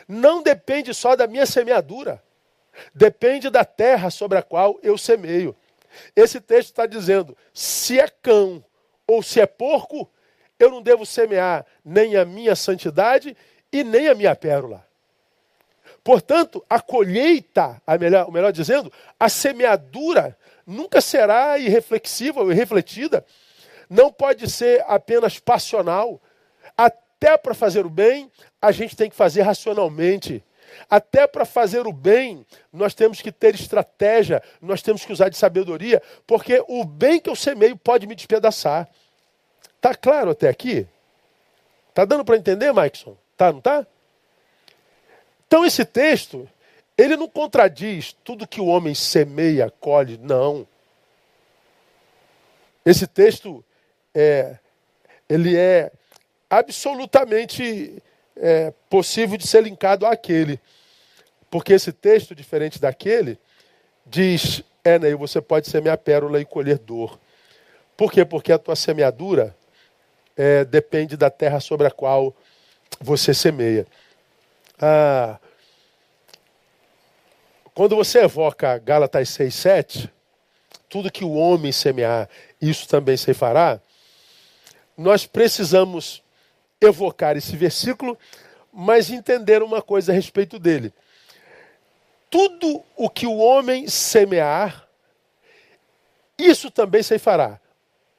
não 0.07 0.43
depende 0.43 0.93
só 0.93 1.17
da 1.17 1.27
minha 1.27 1.47
semeadura. 1.47 2.23
Depende 2.95 3.49
da 3.49 3.65
terra 3.65 4.11
sobre 4.11 4.37
a 4.39 4.43
qual 4.43 4.79
eu 4.83 4.99
semeio. 4.99 5.57
Esse 6.15 6.41
texto 6.41 6.71
está 6.71 6.87
dizendo: 6.87 7.37
se 7.53 7.99
é 7.99 8.09
cão 8.09 8.65
ou 9.07 9.23
se 9.23 9.41
é 9.41 9.47
porco, 9.47 10.11
eu 10.59 10.71
não 10.71 10.83
devo 10.83 11.05
semear 11.05 11.65
nem 11.85 12.17
a 12.17 12.25
minha 12.25 12.57
santidade 12.57 13.37
e 13.73 13.85
nem 13.85 14.09
a 14.09 14.15
minha 14.15 14.35
pérola. 14.35 14.87
Portanto, 16.03 16.65
a 16.71 16.81
colheita, 16.81 17.83
a 17.87 17.99
melhor, 17.99 18.31
melhor 18.31 18.53
dizendo, 18.53 18.93
a 19.19 19.29
semeadura 19.29 20.39
nunca 20.65 21.01
será 21.01 21.59
irreflexiva 21.59 22.41
ou 22.43 22.53
irrefletida. 22.53 23.27
Não 23.91 24.13
pode 24.13 24.49
ser 24.49 24.85
apenas 24.87 25.39
passional. 25.39 26.21
Até 26.77 27.37
para 27.37 27.55
fazer 27.55 27.85
o 27.85 27.91
bem, 27.91 28.31
a 28.63 28.71
gente 28.71 28.97
tem 28.97 29.11
que 29.11 29.17
fazer 29.17 29.43
racionalmente. 29.43 30.45
Até 30.89 31.27
para 31.27 31.45
fazer 31.45 31.87
o 31.87 31.93
bem, 31.93 32.47
nós 32.73 32.95
temos 32.95 33.21
que 33.21 33.33
ter 33.33 33.55
estratégia, 33.55 34.43
nós 34.61 34.83
temos 34.83 35.05
que 35.05 35.13
usar 35.13 35.29
de 35.29 35.37
sabedoria, 35.37 36.03
porque 36.27 36.63
o 36.69 36.85
bem 36.85 37.21
que 37.21 37.31
eu 37.31 37.37
semeio 37.37 37.77
pode 37.77 38.07
me 38.07 38.15
despedaçar. 38.15 38.89
Tá 39.81 39.95
claro 39.95 40.31
até 40.31 40.49
aqui? 40.49 40.87
Tá 41.95 42.05
dando 42.05 42.25
para 42.25 42.37
entender, 42.37 42.73
Maikson? 42.73 43.17
Tá, 43.37 43.53
não 43.53 43.61
tá? 43.61 43.87
Então 45.47 45.65
esse 45.65 45.85
texto, 45.85 46.49
ele 46.99 47.17
não 47.17 47.29
contradiz 47.29 48.13
tudo 48.25 48.47
que 48.47 48.61
o 48.61 48.67
homem 48.67 48.95
semeia, 48.95 49.73
colhe, 49.81 50.19
não. 50.19 50.67
Esse 52.85 53.07
texto 53.07 53.65
é, 54.15 54.59
ele 55.29 55.57
é 55.57 55.91
absolutamente 56.49 58.03
é, 58.37 58.73
possível 58.89 59.37
de 59.37 59.47
ser 59.47 59.63
linkado 59.63 60.07
àquele. 60.07 60.61
Porque 61.51 61.73
esse 61.73 61.93
texto, 61.93 62.35
diferente 62.35 62.81
daquele, 62.81 63.39
diz: 64.05 64.63
é, 64.85 64.99
Neil, 64.99 65.19
você 65.19 65.41
pode 65.41 65.69
semear 65.69 65.99
pérola 65.99 66.41
e 66.41 66.45
colher 66.45 66.79
dor. 66.79 67.19
Por 67.97 68.13
quê? 68.13 68.25
Porque 68.25 68.53
a 68.53 68.59
tua 68.59 68.77
semeadura 68.77 69.57
é, 70.37 70.65
depende 70.65 71.17
da 71.17 71.31
terra 71.31 71.61
sobre 71.61 71.87
a 71.87 71.91
qual 71.91 72.35
você 73.01 73.33
semeia. 73.33 73.87
Ah, 74.79 75.39
quando 77.75 77.97
você 77.97 78.21
evoca 78.21 78.79
Gálatas 78.79 79.31
6, 79.31 79.55
7, 79.55 80.13
tudo 80.89 81.11
que 81.11 81.25
o 81.25 81.33
homem 81.33 81.73
semear, 81.73 82.29
isso 82.61 82.89
também 82.89 83.17
se 83.17 83.35
fará, 83.35 83.81
nós 84.97 85.27
precisamos 85.27 86.23
evocar 86.81 87.37
esse 87.37 87.57
versículo, 87.57 88.19
mas 88.73 89.11
entender 89.11 89.63
uma 89.63 89.81
coisa 89.81 90.13
a 90.13 90.15
respeito 90.15 90.59
dele. 90.59 90.93
Tudo 92.29 92.83
o 92.97 93.09
que 93.09 93.27
o 93.27 93.37
homem 93.37 93.89
semear, 93.89 94.87
isso 96.39 96.71
também 96.71 97.03
fará. 97.19 97.59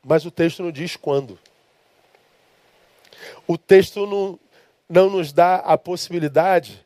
Mas 0.04 0.26
o 0.26 0.32
texto 0.32 0.64
não 0.64 0.72
diz 0.72 0.96
quando. 0.96 1.38
O 3.46 3.58
texto 3.58 4.08
não, 4.08 4.40
não 4.90 5.10
nos 5.10 5.34
dá 5.34 5.58
a 5.58 5.78
possibilidade 5.78 6.86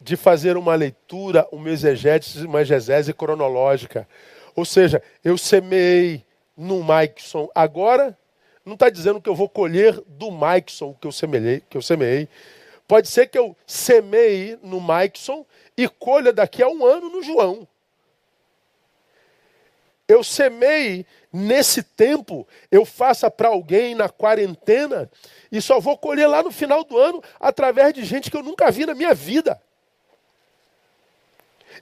de 0.00 0.16
fazer 0.16 0.56
uma 0.56 0.74
leitura, 0.74 1.46
uma 1.50 1.70
exegese, 1.70 2.46
uma 2.46 2.60
exegese 2.60 3.12
cronológica. 3.12 4.06
Ou 4.54 4.64
seja, 4.64 5.02
eu 5.24 5.38
semeei 5.38 6.24
no 6.56 6.82
Maikson 6.82 7.48
agora, 7.54 8.16
não 8.64 8.74
está 8.74 8.88
dizendo 8.88 9.20
que 9.20 9.28
eu 9.28 9.34
vou 9.34 9.48
colher 9.48 10.00
do 10.06 10.30
Maikson 10.30 10.94
que 10.94 11.06
eu 11.06 11.12
semeei, 11.12 11.62
que 11.68 11.76
eu 11.76 11.82
semeei. 11.82 12.28
Pode 12.86 13.08
ser 13.08 13.26
que 13.28 13.38
eu 13.38 13.56
semeie 13.66 14.58
no 14.62 14.80
Maikson 14.80 15.44
e 15.76 15.88
colha 15.88 16.32
daqui 16.32 16.62
a 16.62 16.68
um 16.68 16.84
ano 16.84 17.08
no 17.08 17.22
João. 17.22 17.66
Eu 20.06 20.22
semei 20.22 21.06
nesse 21.32 21.82
tempo, 21.82 22.46
eu 22.70 22.84
faça 22.84 23.30
para 23.30 23.48
alguém 23.48 23.94
na 23.94 24.08
quarentena 24.08 25.10
e 25.50 25.60
só 25.62 25.80
vou 25.80 25.96
colher 25.96 26.26
lá 26.26 26.42
no 26.42 26.50
final 26.50 26.84
do 26.84 26.98
ano 26.98 27.22
através 27.40 27.94
de 27.94 28.04
gente 28.04 28.30
que 28.30 28.36
eu 28.36 28.42
nunca 28.42 28.70
vi 28.70 28.84
na 28.84 28.94
minha 28.94 29.14
vida. 29.14 29.60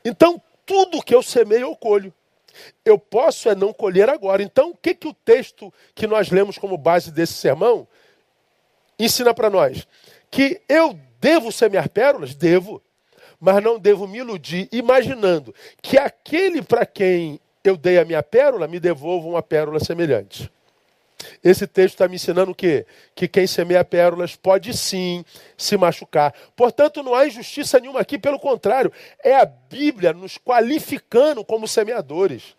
Então, 0.04 0.40
tudo 0.64 1.02
que 1.02 1.14
eu 1.14 1.22
semeio, 1.22 1.62
eu 1.62 1.76
colho. 1.76 2.14
Eu 2.84 2.98
posso 2.98 3.48
é 3.48 3.54
não 3.54 3.72
colher 3.72 4.08
agora. 4.08 4.42
Então, 4.42 4.70
o 4.70 4.76
que, 4.76 4.94
que 4.94 5.08
o 5.08 5.14
texto 5.14 5.72
que 5.94 6.06
nós 6.06 6.30
lemos 6.30 6.58
como 6.58 6.76
base 6.76 7.10
desse 7.10 7.34
sermão 7.34 7.86
ensina 8.98 9.34
para 9.34 9.50
nós? 9.50 9.86
Que 10.30 10.60
eu 10.68 10.98
devo 11.20 11.50
semear 11.50 11.88
pérolas? 11.88 12.34
Devo. 12.34 12.82
Mas 13.38 13.62
não 13.62 13.78
devo 13.78 14.06
me 14.06 14.18
iludir 14.18 14.68
imaginando 14.70 15.54
que 15.80 15.96
aquele 15.96 16.62
para 16.62 16.84
quem 16.84 17.40
eu 17.64 17.76
dei 17.76 17.98
a 17.98 18.04
minha 18.04 18.22
pérola 18.22 18.68
me 18.68 18.78
devolva 18.78 19.28
uma 19.28 19.42
pérola 19.42 19.80
semelhante. 19.80 20.50
Esse 21.42 21.66
texto 21.66 21.94
está 21.94 22.08
me 22.08 22.16
ensinando 22.16 22.52
o 22.52 22.54
quê? 22.54 22.86
Que 23.14 23.28
quem 23.28 23.46
semeia 23.46 23.84
pérolas 23.84 24.36
pode 24.36 24.76
sim 24.76 25.24
se 25.56 25.76
machucar. 25.76 26.34
Portanto, 26.56 27.02
não 27.02 27.14
há 27.14 27.26
injustiça 27.26 27.78
nenhuma 27.78 28.00
aqui, 28.00 28.18
pelo 28.18 28.38
contrário, 28.38 28.92
é 29.22 29.34
a 29.34 29.44
Bíblia 29.44 30.12
nos 30.12 30.38
qualificando 30.38 31.44
como 31.44 31.68
semeadores. 31.68 32.56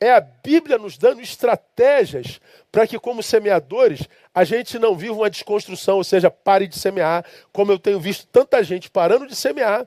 É 0.00 0.10
a 0.12 0.20
Bíblia 0.20 0.78
nos 0.78 0.96
dando 0.96 1.20
estratégias 1.20 2.40
para 2.72 2.86
que, 2.86 2.98
como 2.98 3.22
semeadores, 3.22 4.08
a 4.34 4.42
gente 4.42 4.78
não 4.78 4.96
viva 4.96 5.14
uma 5.14 5.30
desconstrução, 5.30 5.96
ou 5.96 6.04
seja, 6.04 6.30
pare 6.30 6.66
de 6.66 6.78
semear, 6.78 7.24
como 7.52 7.72
eu 7.72 7.78
tenho 7.78 8.00
visto 8.00 8.26
tanta 8.26 8.64
gente 8.64 8.90
parando 8.90 9.26
de 9.26 9.36
semear, 9.36 9.86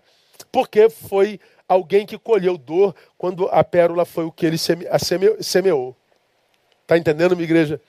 porque 0.51 0.89
foi 0.89 1.39
alguém 1.67 2.05
que 2.05 2.17
colheu 2.17 2.57
dor 2.57 2.95
quando 3.17 3.47
a 3.49 3.63
pérola 3.63 4.05
foi 4.05 4.25
o 4.25 4.31
que 4.31 4.45
ele 4.45 4.57
semeou. 4.57 5.95
Está 6.89 6.97
entendendo, 6.97 7.35
minha 7.35 7.43
igreja? 7.43 7.79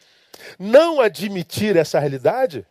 Não 0.58 1.00
admitir 1.00 1.74
essa 1.74 1.98
realidade 1.98 2.66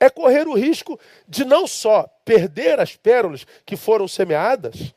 é 0.00 0.08
correr 0.08 0.48
o 0.48 0.54
risco 0.54 0.98
de 1.28 1.44
não 1.44 1.66
só 1.66 2.08
perder 2.24 2.80
as 2.80 2.96
pérolas 2.96 3.46
que 3.66 3.76
foram 3.76 4.08
semeadas, 4.08 4.94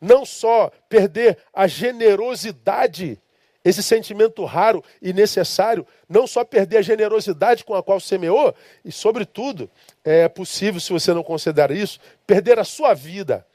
não 0.00 0.26
só 0.26 0.68
perder 0.88 1.38
a 1.54 1.68
generosidade, 1.68 3.16
esse 3.64 3.84
sentimento 3.84 4.44
raro 4.44 4.82
e 5.00 5.12
necessário, 5.12 5.86
não 6.08 6.26
só 6.26 6.44
perder 6.44 6.78
a 6.78 6.82
generosidade 6.82 7.62
com 7.62 7.76
a 7.76 7.84
qual 7.84 8.00
semeou, 8.00 8.52
e, 8.84 8.90
sobretudo, 8.90 9.70
é 10.02 10.28
possível, 10.28 10.80
se 10.80 10.92
você 10.92 11.14
não 11.14 11.22
considerar 11.22 11.70
isso, 11.70 12.00
perder 12.26 12.58
a 12.58 12.64
sua 12.64 12.94
vida. 12.94 13.46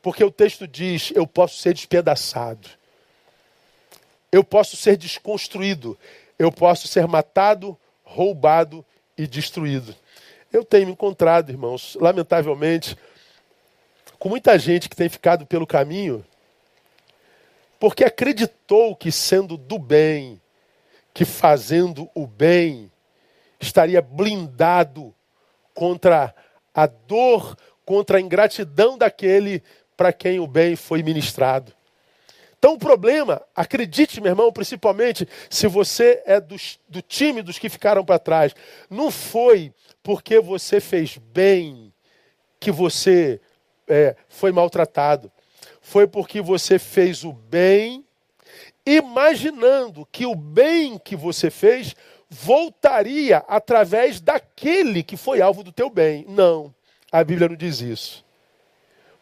Porque 0.00 0.24
o 0.24 0.30
texto 0.30 0.66
diz: 0.66 1.12
eu 1.14 1.26
posso 1.26 1.58
ser 1.58 1.74
despedaçado 1.74 2.70
eu 4.34 4.42
posso 4.42 4.76
ser 4.76 4.96
desconstruído, 4.96 5.96
eu 6.36 6.50
posso 6.50 6.88
ser 6.88 7.06
matado, 7.06 7.78
roubado 8.02 8.84
e 9.16 9.28
destruído. 9.28 9.94
Eu 10.52 10.64
tenho 10.64 10.86
me 10.86 10.92
encontrado, 10.92 11.50
irmãos, 11.50 11.96
lamentavelmente, 12.00 12.98
com 14.18 14.28
muita 14.28 14.58
gente 14.58 14.88
que 14.88 14.96
tem 14.96 15.08
ficado 15.08 15.46
pelo 15.46 15.64
caminho, 15.64 16.26
porque 17.78 18.02
acreditou 18.02 18.96
que 18.96 19.12
sendo 19.12 19.56
do 19.56 19.78
bem, 19.78 20.40
que 21.12 21.24
fazendo 21.24 22.10
o 22.12 22.26
bem, 22.26 22.90
estaria 23.60 24.02
blindado 24.02 25.14
contra 25.72 26.34
a 26.74 26.86
dor, 26.86 27.56
contra 27.86 28.18
a 28.18 28.20
ingratidão 28.20 28.98
daquele 28.98 29.62
para 29.96 30.12
quem 30.12 30.40
o 30.40 30.46
bem 30.48 30.74
foi 30.74 31.04
ministrado. 31.04 31.72
Então 32.64 32.72
o 32.72 32.78
problema, 32.78 33.42
acredite, 33.54 34.22
meu 34.22 34.32
irmão, 34.32 34.50
principalmente 34.50 35.28
se 35.50 35.66
você 35.66 36.22
é 36.24 36.40
do, 36.40 36.56
do 36.88 37.02
time 37.02 37.42
dos 37.42 37.58
que 37.58 37.68
ficaram 37.68 38.02
para 38.02 38.18
trás, 38.18 38.54
não 38.88 39.10
foi 39.10 39.70
porque 40.02 40.40
você 40.40 40.80
fez 40.80 41.18
bem 41.18 41.92
que 42.58 42.70
você 42.70 43.38
é, 43.86 44.16
foi 44.30 44.50
maltratado. 44.50 45.30
Foi 45.82 46.06
porque 46.06 46.40
você 46.40 46.78
fez 46.78 47.22
o 47.22 47.34
bem, 47.34 48.02
imaginando 48.86 50.08
que 50.10 50.24
o 50.24 50.34
bem 50.34 50.96
que 50.96 51.14
você 51.14 51.50
fez 51.50 51.94
voltaria 52.30 53.44
através 53.46 54.22
daquele 54.22 55.02
que 55.02 55.18
foi 55.18 55.42
alvo 55.42 55.62
do 55.62 55.70
teu 55.70 55.90
bem. 55.90 56.24
Não, 56.30 56.74
a 57.12 57.22
Bíblia 57.22 57.46
não 57.46 57.56
diz 57.56 57.82
isso. 57.82 58.24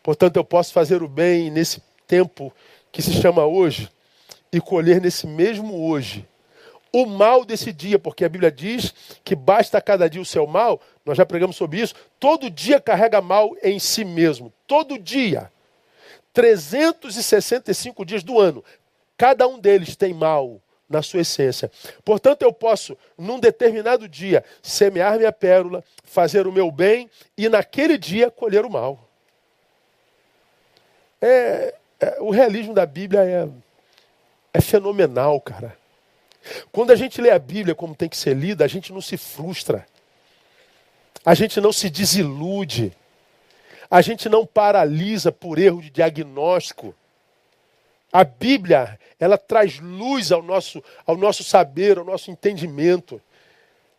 Portanto, 0.01 0.37
eu 0.37 0.45
posso 0.45 0.73
fazer 0.73 1.03
o 1.03 1.09
bem 1.09 1.51
nesse 1.51 1.83
tempo 2.07 2.53
que 2.93 3.03
se 3.03 3.15
chama 3.15 3.45
hoje, 3.47 3.91
e 4.53 4.61
colher 4.61 5.01
nesse 5.01 5.27
mesmo 5.27 5.89
hoje 5.89 6.29
o 6.93 7.07
mal 7.07 7.45
desse 7.45 7.73
dia, 7.73 7.99
porque 7.99 8.25
a 8.25 8.29
Bíblia 8.29 8.53
diz 8.53 8.93
que 9.25 9.35
basta 9.35 9.81
cada 9.81 10.11
dia 10.11 10.21
o 10.21 10.27
seu 10.27 10.47
mal, 10.47 10.79
nós 11.07 11.17
já 11.17 11.25
pregamos 11.25 11.57
sobre 11.57 11.81
isso, 11.81 11.95
todo 12.21 12.51
dia 12.51 12.79
carrega 12.79 13.21
mal 13.23 13.57
em 13.63 13.79
si 13.79 14.05
mesmo, 14.05 14.53
todo 14.67 14.99
dia. 14.99 15.51
365 16.35 18.05
dias 18.05 18.23
do 18.23 18.39
ano, 18.39 18.63
cada 19.17 19.49
um 19.49 19.59
deles 19.59 19.97
tem 19.97 20.13
mal 20.13 20.61
na 20.89 21.01
sua 21.01 21.21
essência. 21.21 21.71
Portanto, 22.05 22.43
eu 22.43 22.53
posso, 22.53 22.97
num 23.17 23.41
determinado 23.41 24.07
dia, 24.07 24.45
semear 24.63 25.17
minha 25.17 25.33
pérola, 25.33 25.83
fazer 26.05 26.47
o 26.47 26.53
meu 26.53 26.71
bem 26.71 27.09
e 27.37 27.49
naquele 27.49 27.97
dia 27.97 28.31
colher 28.31 28.67
o 28.67 28.71
mal. 28.71 29.09
É, 31.21 31.75
o 32.21 32.31
realismo 32.31 32.75
da 32.75 32.87
Bíblia 32.87 33.23
é, 33.23 33.49
é 34.55 34.61
fenomenal, 34.61 35.41
cara. 35.41 35.77
Quando 36.71 36.91
a 36.91 36.97
gente 36.97 37.21
lê 37.21 37.31
a 37.31 37.39
Bíblia 37.39 37.75
como 37.75 37.95
tem 37.95 38.09
que 38.09 38.17
ser 38.17 38.35
lida, 38.35 38.65
a 38.65 38.69
gente 38.69 38.93
não 38.93 39.01
se 39.01 39.17
frustra. 39.17 39.87
A 41.25 41.35
gente 41.35 41.61
não 41.61 41.73
se 41.73 41.89
desilude. 41.89 42.93
A 43.91 44.01
gente 44.01 44.29
não 44.29 44.45
paralisa 44.45 45.31
por 45.31 45.59
erro 45.59 45.81
de 45.81 45.91
diagnóstico. 45.91 46.95
A 48.13 48.25
Bíblia, 48.25 48.99
ela 49.19 49.39
traz 49.39 49.79
luz 49.79 50.33
ao 50.33 50.43
nosso, 50.43 50.83
ao 51.07 51.17
nosso 51.17 51.45
saber, 51.45 51.99
ao 51.99 52.05
nosso 52.05 52.31
entendimento. 52.31 53.21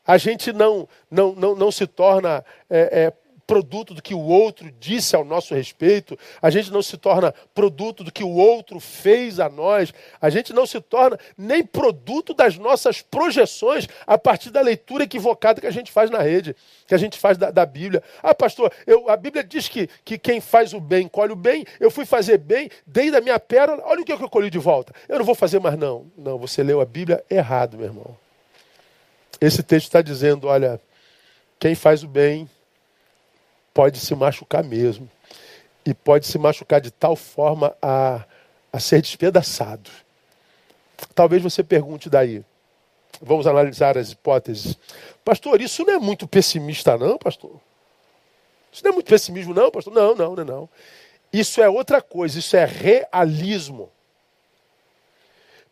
A 0.05 0.17
gente 0.17 0.51
não, 0.51 0.87
não, 1.09 1.33
não, 1.33 1.55
não 1.55 1.71
se 1.71 1.87
torna 1.87 2.43
é, 2.69 3.05
é, 3.05 3.13
produto 3.45 3.93
do 3.93 4.01
que 4.01 4.13
o 4.13 4.21
outro 4.21 4.71
disse 4.79 5.15
ao 5.15 5.23
nosso 5.23 5.53
respeito, 5.53 6.17
a 6.41 6.49
gente 6.49 6.71
não 6.71 6.81
se 6.81 6.97
torna 6.97 7.33
produto 7.53 8.03
do 8.03 8.11
que 8.11 8.23
o 8.23 8.29
outro 8.29 8.79
fez 8.79 9.39
a 9.39 9.49
nós, 9.49 9.93
a 10.21 10.29
gente 10.29 10.53
não 10.53 10.65
se 10.65 10.79
torna 10.81 11.17
nem 11.37 11.63
produto 11.63 12.33
das 12.33 12.57
nossas 12.57 13.01
projeções 13.01 13.87
a 14.07 14.17
partir 14.17 14.49
da 14.49 14.61
leitura 14.61 15.03
equivocada 15.03 15.61
que 15.61 15.67
a 15.67 15.71
gente 15.71 15.91
faz 15.91 16.09
na 16.09 16.19
rede, 16.19 16.55
que 16.87 16.95
a 16.95 16.97
gente 16.97 17.17
faz 17.17 17.37
da, 17.37 17.51
da 17.51 17.65
Bíblia. 17.65 18.01
Ah, 18.21 18.33
pastor, 18.33 18.71
eu, 18.87 19.09
a 19.09 19.17
Bíblia 19.17 19.43
diz 19.43 19.67
que, 19.67 19.89
que 20.03 20.17
quem 20.17 20.39
faz 20.39 20.73
o 20.73 20.79
bem 20.79 21.07
colhe 21.07 21.33
o 21.33 21.35
bem, 21.35 21.65
eu 21.79 21.91
fui 21.91 22.05
fazer 22.05 22.37
bem, 22.37 22.69
dei 22.87 23.11
da 23.11 23.21
minha 23.21 23.39
pérola, 23.39 23.83
olha 23.85 24.01
o 24.01 24.05
que 24.05 24.11
eu 24.11 24.29
colhi 24.29 24.49
de 24.49 24.57
volta. 24.57 24.93
Eu 25.07 25.19
não 25.19 25.25
vou 25.25 25.35
fazer 25.35 25.59
mais 25.59 25.77
não. 25.77 26.07
Não, 26.17 26.37
você 26.37 26.63
leu 26.63 26.81
a 26.81 26.85
Bíblia 26.85 27.23
errado, 27.29 27.77
meu 27.77 27.87
irmão. 27.87 28.17
Esse 29.39 29.61
texto 29.61 29.87
está 29.87 30.01
dizendo, 30.01 30.47
olha, 30.47 30.79
quem 31.59 31.75
faz 31.75 32.03
o 32.03 32.07
bem 32.07 32.49
pode 33.73 33.99
se 33.99 34.13
machucar 34.15 34.63
mesmo. 34.63 35.09
E 35.85 35.93
pode 35.93 36.27
se 36.27 36.37
machucar 36.37 36.79
de 36.79 36.91
tal 36.91 37.15
forma 37.15 37.75
a, 37.81 38.23
a 38.71 38.79
ser 38.79 39.01
despedaçado. 39.01 39.89
Talvez 41.13 41.41
você 41.41 41.63
pergunte 41.63 42.09
daí. 42.09 42.43
Vamos 43.21 43.47
analisar 43.47 43.97
as 43.97 44.11
hipóteses. 44.11 44.77
Pastor, 45.23 45.61
isso 45.61 45.83
não 45.85 45.93
é 45.93 45.99
muito 45.99 46.27
pessimista, 46.27 46.97
não, 46.97 47.17
pastor? 47.17 47.59
Isso 48.71 48.83
não 48.83 48.91
é 48.91 48.93
muito 48.93 49.07
pessimismo, 49.07 49.53
não, 49.53 49.69
pastor? 49.69 49.93
Não, 49.93 50.15
não, 50.15 50.35
não, 50.35 50.45
não. 50.45 50.69
Isso 51.31 51.61
é 51.61 51.69
outra 51.69 52.01
coisa, 52.01 52.39
isso 52.39 52.55
é 52.55 52.65
realismo. 52.65 53.91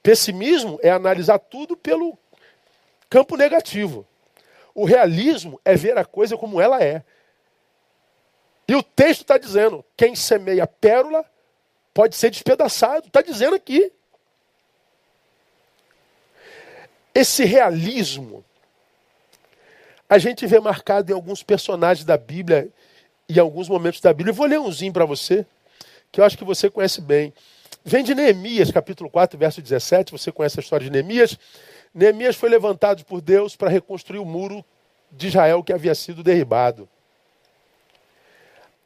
Pessimismo 0.03 0.79
é 0.81 0.89
analisar 0.89 1.39
tudo 1.39 1.77
pelo 1.77 2.17
campo 3.09 3.35
negativo. 3.35 4.05
O 4.73 4.85
realismo 4.85 5.59
é 5.63 5.75
ver 5.75 5.97
a 5.97 6.05
coisa 6.05 6.37
como 6.37 6.59
ela 6.59 6.81
é. 6.81 7.03
E 8.67 8.75
o 8.75 8.83
texto 8.83 9.21
está 9.21 9.37
dizendo: 9.37 9.83
quem 9.95 10.15
semeia 10.15 10.65
pérola 10.67 11.25
pode 11.93 12.15
ser 12.15 12.29
despedaçado. 12.29 13.07
Está 13.07 13.21
dizendo 13.21 13.55
aqui. 13.55 13.91
Esse 17.13 17.43
realismo 17.43 18.45
a 20.11 20.17
gente 20.17 20.45
vê 20.45 20.59
marcado 20.59 21.09
em 21.09 21.15
alguns 21.15 21.41
personagens 21.41 22.05
da 22.05 22.17
Bíblia 22.17 22.69
e 23.29 23.39
alguns 23.39 23.69
momentos 23.69 24.01
da 24.01 24.11
Bíblia. 24.11 24.31
Eu 24.31 24.35
vou 24.35 24.45
ler 24.45 24.59
umzinho 24.59 24.91
para 24.91 25.05
você, 25.05 25.45
que 26.11 26.19
eu 26.19 26.25
acho 26.25 26.37
que 26.37 26.43
você 26.43 26.69
conhece 26.69 26.99
bem. 26.99 27.33
Vem 27.83 28.03
de 28.03 28.13
Neemias, 28.13 28.69
capítulo 28.71 29.09
4, 29.09 29.39
verso 29.39 29.61
17. 29.61 30.11
Você 30.11 30.29
conhece 30.29 30.59
a 30.59 30.61
história 30.61 30.83
de 30.83 30.91
Neemias. 30.91 31.39
Neemias 31.93 32.35
foi 32.35 32.49
levantado 32.49 33.05
por 33.05 33.21
Deus 33.21 33.55
para 33.55 33.69
reconstruir 33.69 34.19
o 34.19 34.25
muro 34.25 34.65
de 35.09 35.27
Israel 35.27 35.63
que 35.63 35.71
havia 35.71 35.95
sido 35.95 36.21
derribado. 36.21 36.89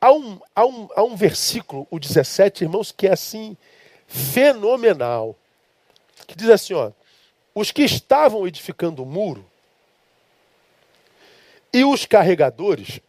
Há 0.05 0.11
um, 0.11 0.39
há 0.53 0.65
um, 0.67 0.87
há 0.95 1.03
um 1.03 1.15
versículo, 1.15 1.87
o 1.89 1.97
17, 1.97 2.63
irmãos, 2.63 2.91
que 2.91 3.07
é 3.07 3.13
assim 3.13 3.57
fenomenal. 4.05 5.35
Que 6.27 6.35
diz 6.35 6.47
assim: 6.47 6.75
ó, 6.75 6.91
os 7.55 7.71
que 7.71 7.81
estavam 7.81 8.47
edificando 8.47 9.01
o 9.01 9.05
muro 9.07 9.43
e 11.73 11.83
os 11.83 12.05
carregadores 12.05 12.99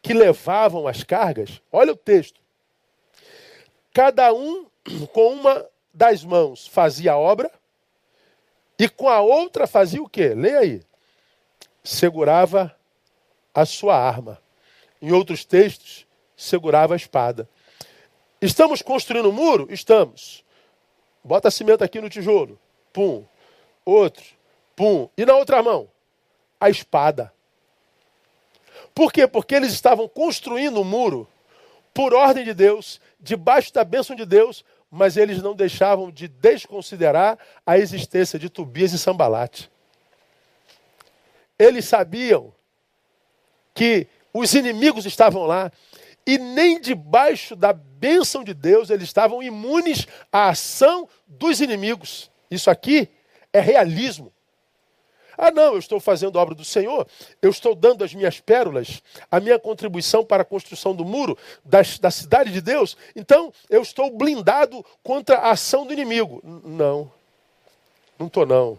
que 0.00 0.14
levavam 0.14 0.86
as 0.86 1.02
cargas, 1.02 1.60
olha 1.72 1.94
o 1.94 1.96
texto. 1.96 2.40
Cada 3.92 4.32
um 4.32 4.66
com 5.12 5.32
uma 5.32 5.66
das 5.92 6.22
mãos 6.22 6.64
fazia 6.68 7.14
a 7.14 7.18
obra 7.18 7.50
e 8.78 8.88
com 8.88 9.08
a 9.08 9.20
outra 9.20 9.66
fazia 9.66 10.00
o 10.00 10.08
quê? 10.08 10.28
Leia 10.28 10.60
aí. 10.60 10.82
Segurava 11.82 12.72
a 13.52 13.66
sua 13.66 13.96
arma. 13.96 14.40
Em 15.02 15.10
outros 15.10 15.44
textos, 15.44 16.06
segurava 16.40 16.94
a 16.94 16.96
espada. 16.96 17.48
Estamos 18.40 18.80
construindo 18.80 19.28
um 19.28 19.32
muro? 19.32 19.66
Estamos. 19.70 20.42
Bota 21.22 21.50
cimento 21.50 21.84
aqui 21.84 22.00
no 22.00 22.08
tijolo. 22.08 22.58
Pum. 22.92 23.24
Outro. 23.84 24.24
Pum. 24.74 25.08
E 25.16 25.26
na 25.26 25.36
outra 25.36 25.62
mão? 25.62 25.88
A 26.58 26.70
espada. 26.70 27.32
Por 28.94 29.12
quê? 29.12 29.26
Porque 29.26 29.54
eles 29.54 29.72
estavam 29.72 30.08
construindo 30.08 30.80
um 30.80 30.84
muro 30.84 31.28
por 31.92 32.14
ordem 32.14 32.44
de 32.44 32.54
Deus, 32.54 33.00
debaixo 33.20 33.74
da 33.74 33.84
bênção 33.84 34.16
de 34.16 34.24
Deus, 34.24 34.64
mas 34.90 35.16
eles 35.16 35.42
não 35.42 35.54
deixavam 35.54 36.10
de 36.10 36.26
desconsiderar 36.26 37.38
a 37.66 37.76
existência 37.76 38.38
de 38.38 38.48
Tobias 38.48 38.92
e 38.92 38.98
Sambalate. 38.98 39.70
Eles 41.58 41.84
sabiam 41.84 42.54
que 43.74 44.06
os 44.32 44.54
inimigos 44.54 45.04
estavam 45.04 45.44
lá 45.44 45.70
e 46.30 46.38
nem 46.38 46.80
debaixo 46.80 47.56
da 47.56 47.72
bênção 47.72 48.44
de 48.44 48.54
Deus 48.54 48.88
eles 48.88 49.08
estavam 49.08 49.42
imunes 49.42 50.06
à 50.30 50.50
ação 50.50 51.08
dos 51.26 51.60
inimigos. 51.60 52.30
Isso 52.48 52.70
aqui 52.70 53.08
é 53.52 53.58
realismo. 53.58 54.32
Ah, 55.36 55.50
não, 55.50 55.72
eu 55.72 55.78
estou 55.80 55.98
fazendo 55.98 56.38
a 56.38 56.42
obra 56.42 56.54
do 56.54 56.64
Senhor, 56.64 57.04
eu 57.42 57.50
estou 57.50 57.74
dando 57.74 58.04
as 58.04 58.14
minhas 58.14 58.38
pérolas, 58.38 59.02
a 59.28 59.40
minha 59.40 59.58
contribuição 59.58 60.24
para 60.24 60.42
a 60.42 60.44
construção 60.44 60.94
do 60.94 61.04
muro 61.04 61.36
das, 61.64 61.98
da 61.98 62.12
cidade 62.12 62.52
de 62.52 62.60
Deus, 62.60 62.96
então 63.16 63.52
eu 63.68 63.82
estou 63.82 64.08
blindado 64.16 64.86
contra 65.02 65.36
a 65.38 65.50
ação 65.50 65.84
do 65.84 65.92
inimigo. 65.92 66.40
Não, 66.64 67.10
não 68.16 68.28
estou 68.28 68.46
não. 68.46 68.78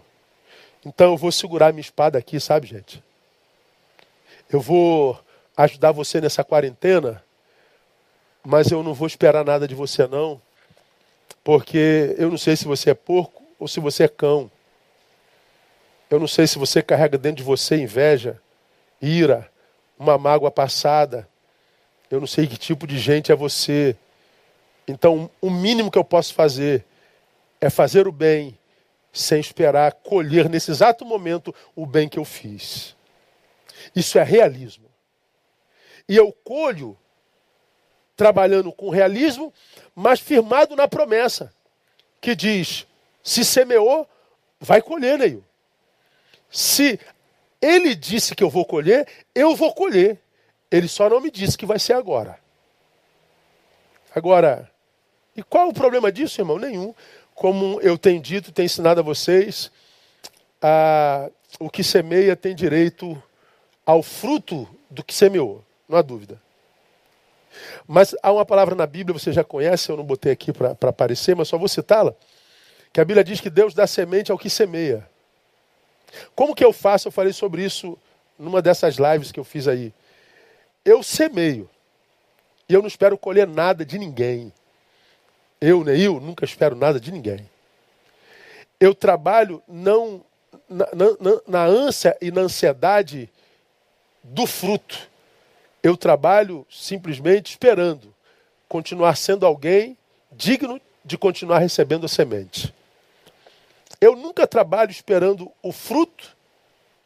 Então 0.86 1.12
eu 1.12 1.18
vou 1.18 1.34
segurar 1.34 1.74
minha 1.74 1.82
espada 1.82 2.18
aqui, 2.18 2.40
sabe, 2.40 2.66
gente? 2.66 3.04
Eu 4.50 4.62
vou 4.62 5.20
ajudar 5.58 5.92
você 5.92 6.22
nessa 6.22 6.46
quarentena, 6.46 7.22
mas 8.44 8.72
eu 8.72 8.82
não 8.84 8.94
vou 8.94 9.08
esperar 9.08 9.46
nada 9.46 9.68
de 9.68 9.76
você 9.76 10.08
não, 10.08 10.42
porque 11.44 12.16
eu 12.18 12.30
não 12.30 12.38
sei 12.38 12.56
se 12.56 12.66
você 12.66 12.92
é 12.92 12.94
porco 12.94 13.44
ou 13.60 13.68
se 13.68 13.80
você 13.80 14.04
é 14.04 14.08
cão. 14.08 14.50
Eu 16.10 16.20
não 16.20 16.28
sei 16.28 16.46
se 16.46 16.58
você 16.58 16.82
carrega 16.82 17.18
dentro 17.18 17.38
de 17.38 17.44
você 17.44 17.78
inveja, 17.78 18.42
ira, 19.02 19.50
uma 19.98 20.18
mágoa 20.18 20.52
passada. 20.52 21.28
Eu 22.10 22.20
não 22.20 22.28
sei 22.28 22.48
que 22.48 22.58
tipo 22.58 22.86
de 22.86 23.00
gente 23.00 23.32
é 23.32 23.36
você. 23.36 23.96
Então, 24.88 25.30
o 25.40 25.50
mínimo 25.50 25.90
que 25.90 25.98
eu 25.98 26.04
posso 26.04 26.34
fazer 26.34 26.84
é 27.62 27.70
fazer 27.70 28.08
o 28.08 28.12
bem 28.12 28.58
sem 29.14 29.40
esperar 29.40 29.94
colher 29.94 30.50
nesse 30.50 30.72
exato 30.72 31.06
momento 31.06 31.54
o 31.76 31.86
bem 31.86 32.10
que 32.10 32.18
eu 32.20 32.26
fiz. 32.26 32.96
Isso 33.96 34.18
é 34.18 34.24
realismo. 34.24 34.86
E 36.08 36.16
eu 36.16 36.32
colho 36.44 36.98
trabalhando 38.22 38.72
com 38.72 38.92
realismo, 38.92 39.52
mas 39.96 40.20
firmado 40.20 40.76
na 40.76 40.88
promessa 40.88 41.52
que 42.22 42.36
diz: 42.36 42.86
se 43.24 43.44
semeou, 43.44 44.08
vai 44.60 44.80
colher, 44.80 45.18
Neil. 45.18 45.44
Se 46.48 47.00
ele 47.60 47.96
disse 47.96 48.36
que 48.36 48.44
eu 48.44 48.50
vou 48.50 48.64
colher, 48.64 49.08
eu 49.34 49.56
vou 49.56 49.74
colher. 49.74 50.20
Ele 50.70 50.88
só 50.88 51.10
não 51.10 51.20
me 51.20 51.32
disse 51.32 51.58
que 51.58 51.66
vai 51.66 51.80
ser 51.80 51.94
agora. 51.94 52.38
Agora, 54.14 54.70
e 55.36 55.42
qual 55.42 55.70
o 55.70 55.74
problema 55.74 56.12
disso, 56.12 56.40
irmão? 56.40 56.60
Nenhum. 56.60 56.94
Como 57.34 57.82
eu 57.82 57.98
tenho 57.98 58.22
dito, 58.22 58.52
tenho 58.52 58.68
ensinado 58.68 59.00
a 59.00 59.04
vocês, 59.04 59.72
a, 60.62 61.28
o 61.60 61.72
que 61.72 61.84
semeia 61.84 62.36
tem 62.36 62.54
direito 62.54 63.22
ao 63.84 64.04
fruto 64.04 64.70
do 64.92 65.04
que 65.04 65.16
semeou, 65.16 65.66
não 65.90 65.98
há 65.98 66.04
dúvida. 66.04 66.40
Mas 67.88 68.16
há 68.22 68.32
uma 68.32 68.46
palavra 68.46 68.76
na 68.76 68.86
Bíblia, 68.86 69.18
você 69.18 69.32
já 69.32 69.44
conhece, 69.44 69.90
eu 69.90 69.98
não 69.98 70.04
botei 70.04 70.32
aqui 70.32 70.52
para 70.52 70.90
aparecer, 70.90 71.36
mas 71.36 71.48
só 71.48 71.58
vou 71.58 71.68
citá-la, 71.68 72.14
que 72.94 73.00
a 73.00 73.06
Bíblia 73.06 73.24
diz 73.24 73.40
que 73.40 73.50
Deus 73.50 73.74
dá 73.74 73.86
semente 73.88 74.32
ao 74.32 74.38
que 74.38 74.50
semeia. 74.50 75.08
Como 76.36 76.56
que 76.56 76.64
eu 76.64 76.74
faço? 76.74 77.08
Eu 77.08 77.12
falei 77.12 77.34
sobre 77.34 77.64
isso 77.64 77.98
numa 78.38 78.62
dessas 78.62 78.96
lives 78.96 79.32
que 79.32 79.40
eu 79.40 79.44
fiz 79.44 79.68
aí. 79.68 79.94
Eu 80.84 81.04
semeio. 81.04 81.70
E 82.68 82.74
eu 82.74 82.82
não 82.82 82.88
espero 82.88 83.18
colher 83.18 83.48
nada 83.48 83.86
de 83.86 83.98
ninguém. 83.98 84.52
Eu, 85.60 85.84
Neil, 85.84 86.20
nunca 86.20 86.44
espero 86.44 86.76
nada 86.76 87.00
de 87.00 87.12
ninguém. 87.12 87.48
Eu 88.80 88.96
trabalho 88.96 89.62
não 89.68 90.24
na, 90.68 90.88
na, 90.94 91.42
na 91.48 91.66
ânsia 91.66 92.18
e 92.20 92.32
na 92.32 92.42
ansiedade 92.42 93.30
do 94.24 94.48
fruto. 94.48 95.11
Eu 95.84 95.98
trabalho 95.98 96.66
simplesmente 96.70 97.52
esperando 97.52 98.14
continuar 98.68 99.18
sendo 99.18 99.46
alguém 99.46 99.98
digno 100.32 100.80
de 101.04 101.18
continuar 101.18 101.60
recebendo 101.60 102.06
a 102.06 102.10
semente. 102.10 102.74
Eu 104.00 104.16
nunca 104.16 104.48
trabalho 104.48 104.92
esperando 104.92 105.52
o 105.62 105.72
fruto 105.72 106.36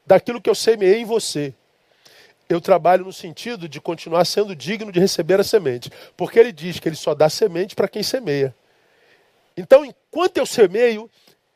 daquilo 0.05 0.39
que 0.39 0.49
eu 0.49 0.55
semeei 0.55 1.01
em 1.01 1.05
você. 1.05 1.53
Eu 2.47 2.61
trabalho 2.61 3.05
no 3.05 3.11
sentido 3.11 3.67
de 3.67 3.81
continuar 3.81 4.23
sendo 4.25 4.55
digno 4.55 4.91
de 4.91 4.99
receber 4.99 5.39
a 5.39 5.43
semente. 5.43 5.91
Porque 6.15 6.39
ele 6.39 6.51
diz 6.51 6.79
que 6.79 6.87
ele 6.87 6.95
só 6.95 7.15
dá 7.15 7.27
semente 7.27 7.75
para 7.75 7.87
quem 7.87 8.03
semeia. 8.03 8.55
Então, 9.57 9.83
enquanto 9.83 10.37
eu 10.37 10.45
semeio, 10.45 11.09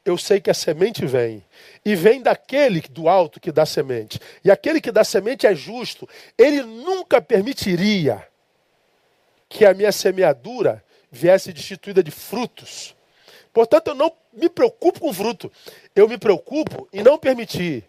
eu 0.06 0.18
sei 0.18 0.40
que 0.40 0.50
a 0.50 0.54
semente 0.54 1.06
vem. 1.06 1.44
E 1.86 1.96
vem 1.96 2.22
daquele 2.22 2.82
do 2.90 3.08
alto 3.08 3.40
que 3.40 3.52
dá 3.52 3.66
semente. 3.66 4.20
E 4.44 4.50
aquele 4.50 4.82
que 4.82 4.92
dá 4.92 5.04
semente 5.04 5.46
é 5.46 5.54
justo. 5.54 6.08
Ele 6.38 6.64
nunca 6.64 7.22
permitiria 7.22 8.26
que 9.48 9.66
a 9.66 9.74
minha 9.74 9.92
semeadura 9.92 10.84
viesse 11.12 11.52
destituída 11.52 12.04
de 12.04 12.12
frutos. 12.12 12.96
Portanto, 13.52 13.88
eu 13.88 13.96
não 13.96 14.12
me 14.32 14.50
preocupo 14.50 15.00
com 15.00 15.14
fruto. 15.14 15.52
Eu 15.96 16.08
me 16.08 16.18
preocupo 16.18 16.88
em 16.94 17.04
não 17.04 17.18
permitir 17.18 17.84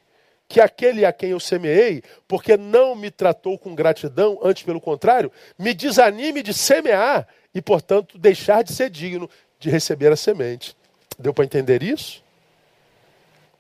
que 0.49 0.61
aquele 0.61 1.05
a 1.05 1.13
quem 1.13 1.31
eu 1.31 1.39
semeei, 1.39 2.03
porque 2.27 2.57
não 2.57 2.97
me 2.97 3.09
tratou 3.09 3.57
com 3.57 3.73
gratidão, 3.73 4.41
antes 4.43 4.65
pelo 4.65 4.81
contrário, 4.81 5.31
me 5.57 5.73
desanime 5.73 6.43
de 6.43 6.53
semear 6.53 7.29
e, 7.55 7.63
portanto, 7.63 8.19
deixar 8.19 8.65
de 8.65 8.73
ser 8.73 8.91
digno 8.91 9.31
de 9.61 9.71
receber 9.71 10.11
a 10.11 10.17
semente. 10.17 10.75
Deu 11.21 11.35
para 11.35 11.45
entender 11.45 11.83
isso? 11.83 12.25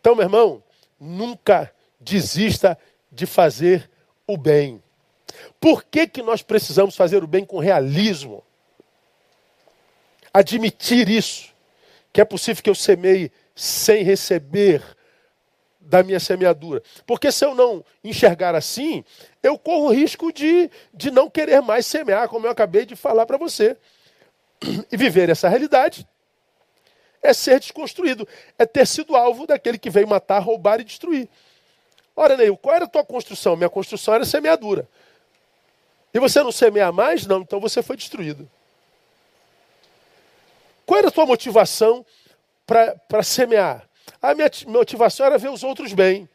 Então, 0.01 0.15
meu 0.15 0.25
irmão, 0.25 0.63
nunca 0.99 1.71
desista 2.01 2.77
de 3.13 3.27
fazer 3.27 3.91
o 4.27 4.37
bem. 4.37 4.83
Por 5.61 5.85
que, 5.85 6.07
que 6.07 6.23
nós 6.23 6.41
precisamos 6.43 6.97
fazer 6.97 7.23
o 7.23 7.27
bem 7.27 7.45
com 7.45 7.59
realismo? 7.59 8.43
Admitir 10.33 11.11
isso 11.11 11.51
que 12.13 12.21
é 12.21 12.25
possível 12.25 12.63
que 12.63 12.71
eu 12.71 12.75
semeie 12.75 13.31
sem 13.55 14.03
receber 14.03 14.83
da 15.81 16.03
minha 16.03 16.19
semeadura. 16.19 16.83
Porque 17.07 17.31
se 17.31 17.45
eu 17.45 17.55
não 17.55 17.85
enxergar 18.03 18.55
assim, 18.55 19.05
eu 19.43 19.59
corro 19.59 19.89
o 19.89 19.93
risco 19.93 20.33
de, 20.33 20.71
de 20.95 21.11
não 21.11 21.29
querer 21.29 21.61
mais 21.61 21.85
semear, 21.85 22.27
como 22.29 22.47
eu 22.47 22.51
acabei 22.51 22.87
de 22.87 22.97
falar 22.97 23.27
para 23.27 23.37
você. 23.37 23.77
E 24.91 24.97
viver 24.97 25.29
essa 25.29 25.49
realidade 25.49 26.07
é 27.23 27.33
ser 27.33 27.61
desconstruído, 27.61 28.27
é 28.59 28.65
ter 28.65 28.87
sido 28.87 29.15
alvo 29.15 29.47
daquele 29.47 29.79
que 29.79 29.91
veio 29.91 30.09
matar, 30.09 30.39
roubar 30.39 30.81
e 30.81 30.85
destruir. 30.85 31.29
Ora, 32.17 32.37
Neil, 32.37 32.57
qual 32.57 32.77
era 32.77 32.85
a 32.85 32.89
tua 32.89 33.05
construção? 33.05 33.57
Minha 33.57 33.69
construção 33.69 34.15
era 34.15 34.25
semeadura. 34.25 34.89
E 36.13 36.19
você 36.19 36.43
não 36.43 36.51
semeia 36.51 36.91
mais? 36.91 37.27
Não, 37.27 37.41
então 37.41 37.61
você 37.61 37.83
foi 37.83 37.97
destruído. 37.97 38.49
Qual 40.85 40.99
era 40.99 41.09
a 41.09 41.13
tua 41.13 41.27
motivação 41.27 42.05
para 42.67 43.23
semear? 43.23 43.89
A 44.21 44.35
minha 44.35 44.51
motivação 44.67 45.27
era 45.27 45.39
ver 45.39 45.51
os 45.51 45.63
outros 45.63 45.93
bem. 45.93 46.29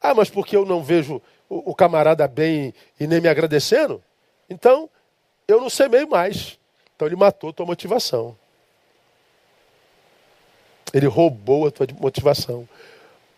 Ah, 0.00 0.14
mas 0.14 0.30
porque 0.30 0.56
eu 0.56 0.64
não 0.64 0.82
vejo 0.82 1.20
o, 1.48 1.70
o 1.70 1.74
camarada 1.74 2.26
bem 2.26 2.72
e 2.98 3.06
nem 3.06 3.20
me 3.20 3.28
agradecendo? 3.28 4.02
Então, 4.48 4.88
eu 5.46 5.60
não 5.60 5.68
semeio 5.68 6.08
mais. 6.08 6.58
Então 6.96 7.06
ele 7.06 7.16
matou 7.16 7.50
a 7.50 7.52
tua 7.52 7.66
motivação. 7.66 8.36
Ele 10.92 11.06
roubou 11.06 11.66
a 11.66 11.70
tua 11.70 11.86
motivação. 12.00 12.68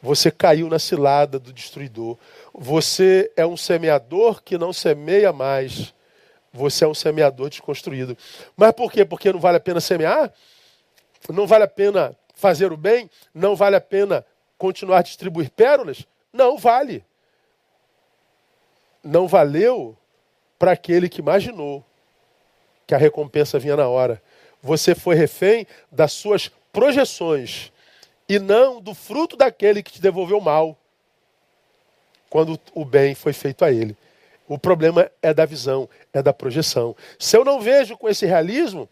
Você 0.02 0.30
caiu 0.30 0.68
na 0.68 0.78
cilada 0.78 1.38
do 1.38 1.52
destruidor. 1.52 2.16
Você 2.54 3.30
é 3.36 3.44
um 3.46 3.56
semeador 3.56 4.42
que 4.42 4.56
não 4.56 4.72
semeia 4.72 5.32
mais. 5.32 5.92
Você 6.52 6.84
é 6.84 6.88
um 6.88 6.94
semeador 6.94 7.50
desconstruído. 7.50 8.16
Mas 8.56 8.72
por 8.72 8.90
quê? 8.90 9.04
Porque 9.04 9.32
não 9.32 9.40
vale 9.40 9.58
a 9.58 9.60
pena 9.60 9.80
semear? 9.80 10.32
Não 11.28 11.46
vale 11.46 11.64
a 11.64 11.68
pena 11.68 12.16
fazer 12.34 12.72
o 12.72 12.76
bem? 12.76 13.10
Não 13.34 13.54
vale 13.54 13.76
a 13.76 13.80
pena 13.80 14.24
continuar 14.56 14.98
a 14.98 15.02
distribuir 15.02 15.50
pérolas? 15.50 16.06
Não 16.32 16.56
vale. 16.56 17.04
Não 19.04 19.28
valeu 19.28 19.96
para 20.58 20.72
aquele 20.72 21.08
que 21.08 21.20
imaginou 21.20 21.84
que 22.86 22.94
a 22.94 22.98
recompensa 22.98 23.58
vinha 23.58 23.76
na 23.76 23.88
hora. 23.88 24.20
Você 24.62 24.94
foi 24.94 25.14
refém 25.14 25.66
das 25.90 26.12
suas 26.12 26.50
projeções 26.72 27.72
e 28.28 28.38
não 28.38 28.80
do 28.80 28.94
fruto 28.94 29.36
daquele 29.36 29.82
que 29.82 29.92
te 29.92 30.00
devolveu 30.00 30.40
mal 30.40 30.76
quando 32.28 32.58
o 32.74 32.84
bem 32.84 33.14
foi 33.14 33.32
feito 33.32 33.64
a 33.64 33.72
ele. 33.72 33.96
O 34.46 34.58
problema 34.58 35.10
é 35.20 35.34
da 35.34 35.44
visão, 35.44 35.88
é 36.12 36.22
da 36.22 36.32
projeção. 36.32 36.96
Se 37.18 37.36
eu 37.36 37.44
não 37.44 37.60
vejo 37.60 37.96
com 37.96 38.08
esse 38.08 38.26
realismo, 38.26 38.88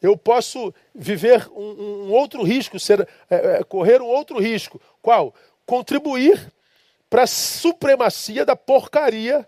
eu 0.00 0.16
posso 0.16 0.72
viver 0.94 1.48
um, 1.54 2.06
um 2.06 2.12
outro 2.12 2.42
risco, 2.42 2.78
ser, 2.78 3.06
é, 3.30 3.58
é, 3.58 3.64
correr 3.64 4.00
um 4.00 4.06
outro 4.06 4.38
risco. 4.38 4.80
Qual? 5.02 5.34
Contribuir 5.66 6.52
para 7.10 7.22
a 7.22 7.26
supremacia 7.26 8.44
da 8.44 8.54
porcaria 8.54 9.46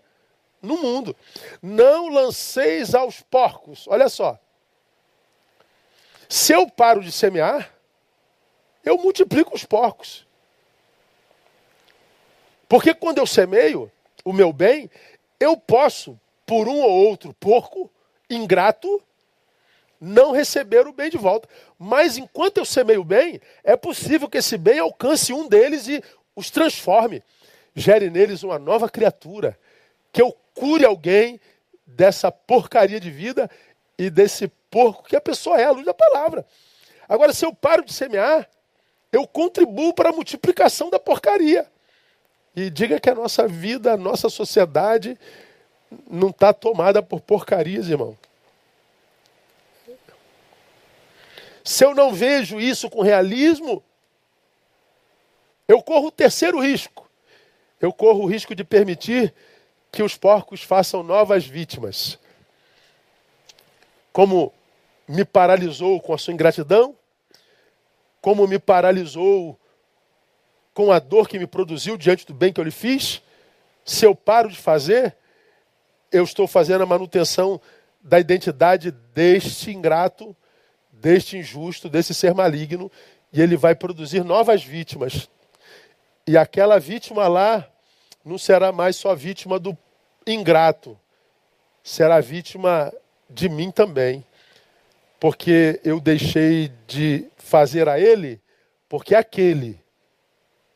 no 0.62 0.76
mundo. 0.78 1.16
Não 1.62 2.08
lanceis 2.08 2.94
aos 2.94 3.20
porcos. 3.22 3.86
Olha 3.88 4.08
só. 4.08 4.38
Se 6.30 6.52
eu 6.52 6.70
paro 6.70 7.02
de 7.02 7.10
semear, 7.10 7.74
eu 8.84 8.96
multiplico 8.96 9.52
os 9.52 9.64
porcos. 9.64 10.24
Porque 12.68 12.94
quando 12.94 13.18
eu 13.18 13.26
semeio 13.26 13.90
o 14.24 14.32
meu 14.32 14.52
bem, 14.52 14.88
eu 15.40 15.56
posso, 15.56 16.16
por 16.46 16.68
um 16.68 16.82
ou 16.82 17.08
outro 17.08 17.34
porco 17.34 17.90
ingrato, 18.30 19.02
não 20.00 20.30
receber 20.30 20.86
o 20.86 20.92
bem 20.92 21.10
de 21.10 21.18
volta. 21.18 21.48
Mas 21.76 22.16
enquanto 22.16 22.58
eu 22.58 22.64
semeio 22.64 23.00
o 23.00 23.04
bem, 23.04 23.40
é 23.64 23.76
possível 23.76 24.28
que 24.28 24.38
esse 24.38 24.56
bem 24.56 24.78
alcance 24.78 25.32
um 25.32 25.48
deles 25.48 25.88
e 25.88 26.00
os 26.36 26.48
transforme, 26.48 27.24
gere 27.74 28.08
neles 28.08 28.44
uma 28.44 28.56
nova 28.56 28.88
criatura, 28.88 29.58
que 30.12 30.22
eu 30.22 30.32
cure 30.54 30.84
alguém 30.84 31.40
dessa 31.84 32.30
porcaria 32.30 33.00
de 33.00 33.10
vida 33.10 33.50
e 33.98 34.08
desse 34.08 34.48
porco 34.70 35.02
que 35.02 35.16
a 35.16 35.20
pessoa 35.20 35.60
é, 35.60 35.64
à 35.64 35.70
luz 35.70 35.84
da 35.84 35.94
palavra. 35.94 36.46
Agora, 37.08 37.32
se 37.32 37.44
eu 37.44 37.54
paro 37.54 37.84
de 37.84 37.92
semear, 37.92 38.48
eu 39.12 39.26
contribuo 39.26 39.92
para 39.92 40.10
a 40.10 40.12
multiplicação 40.12 40.88
da 40.88 40.98
porcaria. 40.98 41.66
E 42.54 42.70
diga 42.70 43.00
que 43.00 43.10
a 43.10 43.14
nossa 43.14 43.48
vida, 43.48 43.92
a 43.92 43.96
nossa 43.96 44.28
sociedade 44.28 45.18
não 46.08 46.30
está 46.30 46.52
tomada 46.52 47.02
por 47.02 47.20
porcarias, 47.20 47.88
irmão. 47.88 48.16
Se 51.64 51.84
eu 51.84 51.94
não 51.94 52.12
vejo 52.12 52.60
isso 52.60 52.88
com 52.88 53.02
realismo, 53.02 53.82
eu 55.66 55.82
corro 55.82 56.08
o 56.08 56.12
terceiro 56.12 56.60
risco. 56.60 57.08
Eu 57.80 57.92
corro 57.92 58.24
o 58.24 58.26
risco 58.26 58.54
de 58.54 58.64
permitir 58.64 59.32
que 59.90 60.02
os 60.02 60.16
porcos 60.16 60.62
façam 60.62 61.02
novas 61.02 61.46
vítimas. 61.46 62.18
Como 64.12 64.52
me 65.10 65.24
paralisou 65.24 66.00
com 66.00 66.14
a 66.14 66.18
sua 66.18 66.32
ingratidão, 66.32 66.96
como 68.20 68.46
me 68.46 68.58
paralisou 68.58 69.58
com 70.72 70.92
a 70.92 70.98
dor 70.98 71.28
que 71.28 71.38
me 71.38 71.46
produziu 71.46 71.96
diante 71.96 72.26
do 72.26 72.32
bem 72.32 72.52
que 72.52 72.60
eu 72.60 72.64
lhe 72.64 72.70
fiz, 72.70 73.22
se 73.84 74.06
eu 74.06 74.14
paro 74.14 74.48
de 74.48 74.56
fazer, 74.56 75.16
eu 76.12 76.24
estou 76.24 76.46
fazendo 76.46 76.82
a 76.82 76.86
manutenção 76.86 77.60
da 78.00 78.18
identidade 78.18 78.90
deste 78.90 79.70
ingrato 79.70 80.34
deste 81.00 81.38
injusto, 81.38 81.88
desse 81.88 82.14
ser 82.14 82.34
maligno, 82.34 82.92
e 83.32 83.40
ele 83.40 83.56
vai 83.56 83.74
produzir 83.74 84.22
novas 84.22 84.62
vítimas. 84.62 85.28
E 86.26 86.36
aquela 86.36 86.78
vítima 86.78 87.26
lá 87.26 87.66
não 88.24 88.36
será 88.36 88.70
mais 88.70 88.96
só 88.96 89.14
vítima 89.14 89.58
do 89.58 89.76
ingrato, 90.26 90.98
será 91.82 92.20
vítima 92.20 92.92
de 93.28 93.48
mim 93.48 93.70
também. 93.70 94.24
Porque 95.20 95.78
eu 95.84 96.00
deixei 96.00 96.72
de 96.88 97.26
fazer 97.36 97.88
a 97.88 98.00
ele, 98.00 98.40
porque 98.88 99.14
aquele 99.14 99.78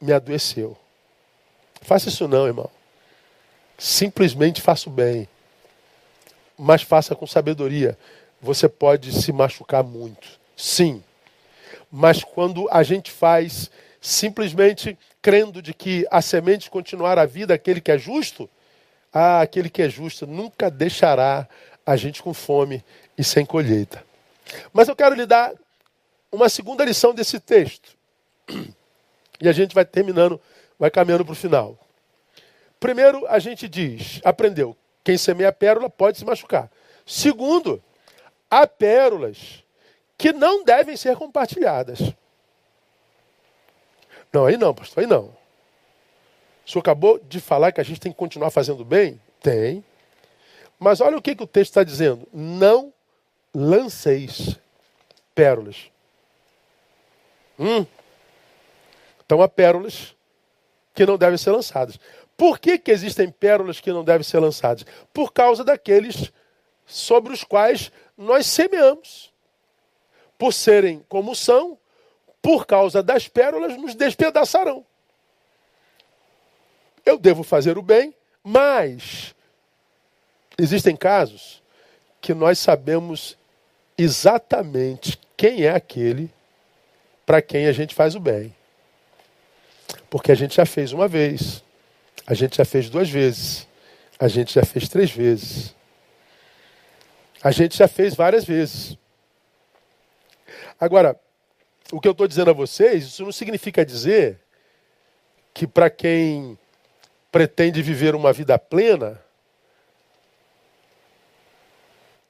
me 0.00 0.12
adoeceu. 0.12 0.76
Faça 1.80 2.10
isso 2.10 2.28
não, 2.28 2.46
irmão. 2.46 2.70
Simplesmente 3.78 4.62
faça 4.62 4.88
o 4.88 4.92
bem. 4.92 5.26
Mas 6.56 6.82
faça 6.82 7.16
com 7.16 7.26
sabedoria 7.26 7.98
você 8.44 8.68
pode 8.68 9.10
se 9.10 9.32
machucar 9.32 9.82
muito. 9.82 10.38
Sim. 10.54 11.02
Mas 11.90 12.22
quando 12.22 12.68
a 12.70 12.82
gente 12.82 13.10
faz 13.10 13.70
simplesmente 14.00 14.98
crendo 15.22 15.62
de 15.62 15.72
que 15.72 16.06
a 16.10 16.20
semente 16.20 16.70
continuar 16.70 17.18
a 17.18 17.24
vida 17.24 17.54
aquele 17.54 17.80
que 17.80 17.90
é 17.90 17.96
justo, 17.96 18.48
ah, 19.12 19.40
aquele 19.40 19.70
que 19.70 19.80
é 19.80 19.88
justo 19.88 20.26
nunca 20.26 20.70
deixará 20.70 21.48
a 21.86 21.96
gente 21.96 22.22
com 22.22 22.34
fome 22.34 22.84
e 23.16 23.24
sem 23.24 23.46
colheita. 23.46 24.04
Mas 24.72 24.88
eu 24.88 24.96
quero 24.96 25.14
lhe 25.14 25.26
dar 25.26 25.52
uma 26.30 26.48
segunda 26.48 26.84
lição 26.84 27.14
desse 27.14 27.38
texto. 27.38 27.96
E 29.40 29.48
a 29.48 29.52
gente 29.52 29.74
vai 29.74 29.84
terminando, 29.84 30.40
vai 30.78 30.90
caminhando 30.90 31.24
para 31.24 31.32
o 31.32 31.36
final. 31.36 31.78
Primeiro, 32.78 33.26
a 33.26 33.38
gente 33.38 33.68
diz, 33.68 34.20
aprendeu, 34.24 34.76
quem 35.02 35.18
semeia 35.18 35.52
pérola 35.52 35.90
pode 35.90 36.18
se 36.18 36.24
machucar. 36.24 36.70
Segundo, 37.04 37.82
há 38.50 38.66
pérolas 38.66 39.64
que 40.16 40.32
não 40.32 40.64
devem 40.64 40.96
ser 40.96 41.16
compartilhadas. 41.16 42.00
Não, 44.32 44.46
aí 44.46 44.56
não, 44.56 44.74
pastor, 44.74 45.02
aí 45.02 45.06
não. 45.06 45.24
O 46.66 46.70
senhor 46.70 46.80
acabou 46.80 47.18
de 47.18 47.40
falar 47.40 47.72
que 47.72 47.80
a 47.80 47.84
gente 47.84 48.00
tem 48.00 48.12
que 48.12 48.18
continuar 48.18 48.50
fazendo 48.50 48.84
bem? 48.84 49.20
Tem. 49.40 49.84
Mas 50.78 51.00
olha 51.00 51.16
o 51.16 51.22
que, 51.22 51.34
que 51.34 51.42
o 51.42 51.46
texto 51.46 51.70
está 51.70 51.84
dizendo. 51.84 52.26
Não 52.32 52.93
lanceis 53.54 54.58
pérolas. 55.34 55.90
Hum. 57.58 57.86
Então 59.24 59.40
há 59.40 59.48
pérolas 59.48 60.14
que 60.94 61.06
não 61.06 61.16
devem 61.16 61.38
ser 61.38 61.50
lançadas. 61.50 61.98
Por 62.36 62.58
que, 62.58 62.78
que 62.78 62.90
existem 62.90 63.30
pérolas 63.30 63.80
que 63.80 63.92
não 63.92 64.04
devem 64.04 64.24
ser 64.24 64.40
lançadas? 64.40 64.84
Por 65.12 65.32
causa 65.32 65.62
daqueles 65.62 66.32
sobre 66.86 67.32
os 67.32 67.44
quais 67.44 67.92
nós 68.16 68.46
semeamos. 68.46 69.32
Por 70.36 70.52
serem 70.52 71.04
como 71.08 71.34
são, 71.34 71.78
por 72.42 72.66
causa 72.66 73.02
das 73.02 73.28
pérolas, 73.28 73.76
nos 73.76 73.94
despedaçarão. 73.94 74.84
Eu 77.06 77.18
devo 77.18 77.42
fazer 77.42 77.78
o 77.78 77.82
bem, 77.82 78.14
mas 78.42 79.34
existem 80.58 80.96
casos 80.96 81.62
que 82.20 82.34
nós 82.34 82.58
sabemos 82.58 83.36
exatamente 83.96 85.18
quem 85.36 85.64
é 85.64 85.70
aquele 85.70 86.30
para 87.24 87.40
quem 87.40 87.66
a 87.66 87.72
gente 87.72 87.94
faz 87.94 88.14
o 88.14 88.20
bem. 88.20 88.54
Porque 90.10 90.30
a 90.30 90.34
gente 90.34 90.54
já 90.54 90.66
fez 90.66 90.92
uma 90.92 91.08
vez, 91.08 91.62
a 92.26 92.34
gente 92.34 92.56
já 92.56 92.64
fez 92.64 92.88
duas 92.90 93.08
vezes, 93.08 93.66
a 94.18 94.28
gente 94.28 94.52
já 94.52 94.64
fez 94.64 94.88
três 94.88 95.10
vezes. 95.10 95.74
A 97.42 97.50
gente 97.50 97.76
já 97.76 97.86
fez 97.86 98.14
várias 98.14 98.44
vezes. 98.44 98.96
Agora, 100.80 101.18
o 101.92 102.00
que 102.00 102.08
eu 102.08 102.12
estou 102.12 102.26
dizendo 102.26 102.50
a 102.50 102.54
vocês, 102.54 103.04
isso 103.04 103.22
não 103.22 103.32
significa 103.32 103.84
dizer 103.84 104.40
que 105.52 105.66
para 105.66 105.90
quem 105.90 106.58
pretende 107.30 107.82
viver 107.82 108.14
uma 108.14 108.32
vida 108.32 108.58
plena, 108.58 109.20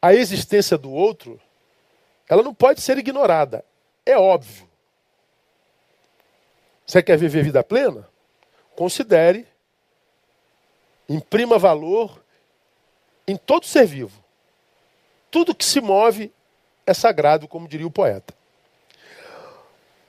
a 0.01 0.13
existência 0.15 0.77
do 0.77 0.91
outro, 0.91 1.41
ela 2.29 2.43
não 2.43 2.55
pode 2.55 2.81
ser 2.81 2.99
ignorada. 2.99 3.65
É 4.05 4.17
óbvio. 4.19 4.69
Você 6.87 7.03
quer 7.03 7.17
viver 7.17 7.43
vida 7.43 7.63
plena? 7.63 8.09
Considere, 8.77 9.47
imprima 11.09 11.59
valor 11.59 12.23
em 13.27 13.37
todo 13.37 13.67
ser 13.67 13.87
vivo. 13.87 14.23
Tudo 15.31 15.55
que 15.55 15.65
se 15.65 15.81
move 15.81 16.33
é 16.87 16.93
sagrado, 16.93 17.49
como 17.49 17.69
diria 17.69 17.87
o 17.87 17.91
poeta. 17.91 18.35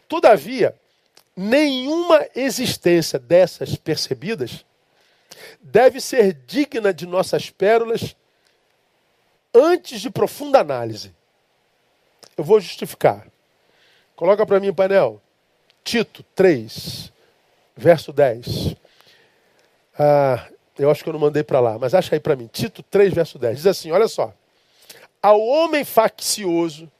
Todavia, 0.07 0.75
nenhuma 1.35 2.27
existência 2.35 3.17
dessas 3.17 3.75
percebidas 3.75 4.65
deve 5.59 5.99
ser 5.99 6.33
digna 6.33 6.93
de 6.93 7.05
nossas 7.05 7.49
pérolas 7.49 8.15
antes 9.53 10.01
de 10.01 10.09
profunda 10.09 10.59
análise. 10.59 11.13
Eu 12.37 12.43
vou 12.43 12.59
justificar. 12.59 13.27
Coloca 14.15 14.45
para 14.45 14.59
mim 14.59 14.69
o 14.69 14.75
painel. 14.75 15.21
Tito 15.83 16.23
3, 16.35 17.11
verso 17.75 18.11
10. 18.11 18.75
Ah, 19.97 20.47
eu 20.77 20.89
acho 20.89 21.03
que 21.03 21.09
eu 21.09 21.13
não 21.13 21.19
mandei 21.19 21.43
para 21.43 21.59
lá, 21.59 21.77
mas 21.79 21.93
acha 21.93 22.15
aí 22.15 22.19
para 22.19 22.35
mim. 22.35 22.47
Tito 22.47 22.83
3, 22.83 23.13
verso 23.13 23.39
10. 23.39 23.57
Diz 23.57 23.67
assim: 23.67 23.91
olha 23.91 24.07
só. 24.07 24.33
Ao 25.21 25.39
homem 25.41 25.83
faccioso, 25.83 26.91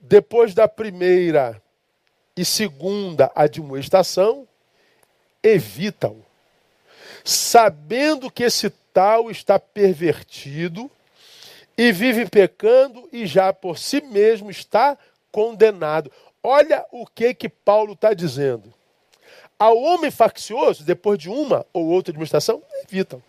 depois 0.00 0.54
da 0.54 0.66
primeira 0.66 1.62
e 2.36 2.44
segunda 2.44 3.30
admoestação, 3.34 4.48
evita-o, 5.42 6.24
sabendo 7.24 8.30
que 8.30 8.42
esse 8.42 8.70
tal 8.92 9.30
está 9.30 9.58
pervertido 9.58 10.90
e 11.76 11.90
vive 11.92 12.28
pecando 12.28 13.08
e 13.12 13.26
já 13.26 13.52
por 13.52 13.78
si 13.78 14.00
mesmo 14.00 14.50
está 14.50 14.96
condenado. 15.30 16.10
Olha 16.42 16.84
o 16.90 17.06
que 17.06 17.34
que 17.34 17.48
Paulo 17.48 17.94
está 17.94 18.12
dizendo. 18.12 18.72
Ao 19.58 19.76
homem 19.78 20.10
faccioso, 20.10 20.84
depois 20.84 21.18
de 21.18 21.30
uma 21.30 21.64
ou 21.72 21.86
outra 21.86 22.10
administração, 22.10 22.62
evitam. 22.84 23.22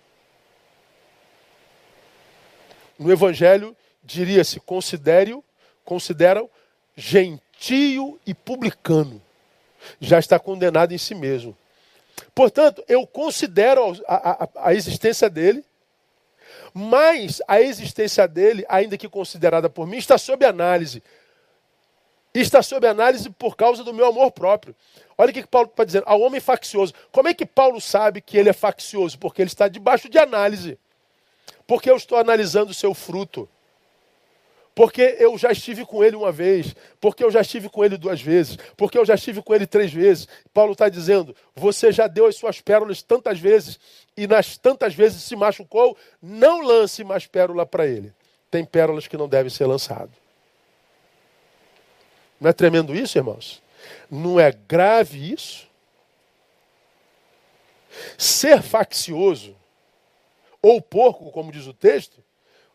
No 2.98 3.12
Evangelho, 3.12 3.76
diria-se, 4.04 4.60
considere-o, 4.60 5.44
consideram 5.86 6.50
gentio 6.96 8.20
e 8.26 8.34
publicano. 8.34 9.22
Já 10.00 10.20
está 10.20 10.40
condenado 10.40 10.94
em 10.94 10.98
si 10.98 11.14
mesmo. 11.14 11.56
Portanto, 12.34 12.84
eu 12.88 13.06
considero 13.06 13.96
a, 14.08 14.44
a, 14.44 14.50
a 14.70 14.74
existência 14.74 15.30
dele, 15.30 15.64
mas 16.74 17.42
a 17.48 17.62
existência 17.62 18.28
dele, 18.28 18.66
ainda 18.68 18.98
que 18.98 19.08
considerada 19.08 19.70
por 19.70 19.86
mim, 19.86 19.98
está 19.98 20.18
sob 20.18 20.44
análise. 20.44 21.04
Está 22.34 22.64
sob 22.64 22.88
análise 22.88 23.30
por 23.30 23.56
causa 23.56 23.84
do 23.84 23.94
meu 23.94 24.08
amor 24.08 24.32
próprio. 24.32 24.76
Olha 25.16 25.30
o 25.30 25.34
que 25.34 25.46
Paulo 25.46 25.70
está 25.70 25.84
dizendo. 25.84 26.06
Ao 26.08 26.20
homem 26.20 26.42
faccioso. 26.42 26.94
Como 27.12 27.28
é 27.28 27.34
que 27.34 27.46
Paulo 27.46 27.80
sabe 27.80 28.22
que 28.22 28.38
ele 28.38 28.50
é 28.50 28.54
faccioso? 28.54 29.20
Porque 29.20 29.44
ele 29.44 29.50
está 29.50 29.68
debaixo 29.68 30.10
de 30.10 30.18
análise. 30.18 30.80
Porque 31.68 31.92
eu 31.92 31.96
estou 31.96 32.18
analisando 32.18 32.72
o 32.72 32.74
seu 32.74 32.96
fruto. 32.96 33.48
Porque 34.76 35.18
eu 35.20 35.38
já 35.38 35.52
estive 35.52 35.86
com 35.86 36.04
ele 36.04 36.16
uma 36.16 36.32
vez. 36.32 36.76
Porque 37.00 37.24
eu 37.24 37.30
já 37.30 37.42
estive 37.42 37.70
com 37.70 37.86
ele 37.86 37.98
duas 37.98 38.22
vezes. 38.22 38.58
Porque 38.76 38.98
eu 38.98 39.06
já 39.06 39.14
estive 39.16 39.42
com 39.42 39.54
ele 39.54 39.68
três 39.68 39.94
vezes. 39.94 40.28
Paulo 40.54 40.74
está 40.74 40.90
dizendo: 40.90 41.36
você 41.56 41.92
já 41.92 42.08
deu 42.08 42.26
as 42.26 42.36
suas 42.36 42.60
pérolas 42.60 43.02
tantas 43.02 43.40
vezes 43.40 43.80
e 44.18 44.26
nas 44.26 44.58
tantas 44.58 44.96
vezes 44.96 45.22
se 45.24 45.36
machucou. 45.36 45.96
Não 46.22 46.62
lance 46.62 47.04
mais 47.04 47.28
pérola 47.28 47.66
para 47.66 47.86
ele. 47.86 48.12
Tem 48.50 48.66
pérolas 48.66 49.08
que 49.08 49.18
não 49.18 49.28
devem 49.28 49.50
ser 49.50 49.66
lançadas. 49.66 50.24
Não 52.40 52.50
é 52.50 52.54
tremendo 52.54 52.96
isso, 52.96 53.18
irmãos? 53.18 53.62
Não 54.10 54.40
é 54.40 54.52
grave 54.52 55.32
isso? 55.32 55.68
Ser 58.18 58.62
faccioso, 58.62 59.56
ou 60.62 60.82
porco, 60.82 61.32
como 61.32 61.52
diz 61.52 61.68
o 61.68 61.74
texto, 61.74 62.24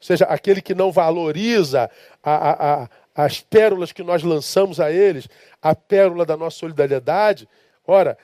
ou 0.01 0.07
seja, 0.07 0.25
aquele 0.27 0.63
que 0.63 0.75
não 0.75 0.93
valoriza 0.93 1.91
a, 2.23 2.33
a, 2.33 2.83
a, 2.85 2.89
as 3.15 3.41
pérolas 3.41 3.91
que 3.91 4.03
nós 4.03 4.23
lançamos 4.23 4.79
a 4.79 4.93
eles, 4.93 5.29
a 5.61 5.75
pérola 5.75 6.25
da 6.25 6.37
nossa 6.37 6.59
solidariedade. 6.59 7.49
Ora, 7.85 8.17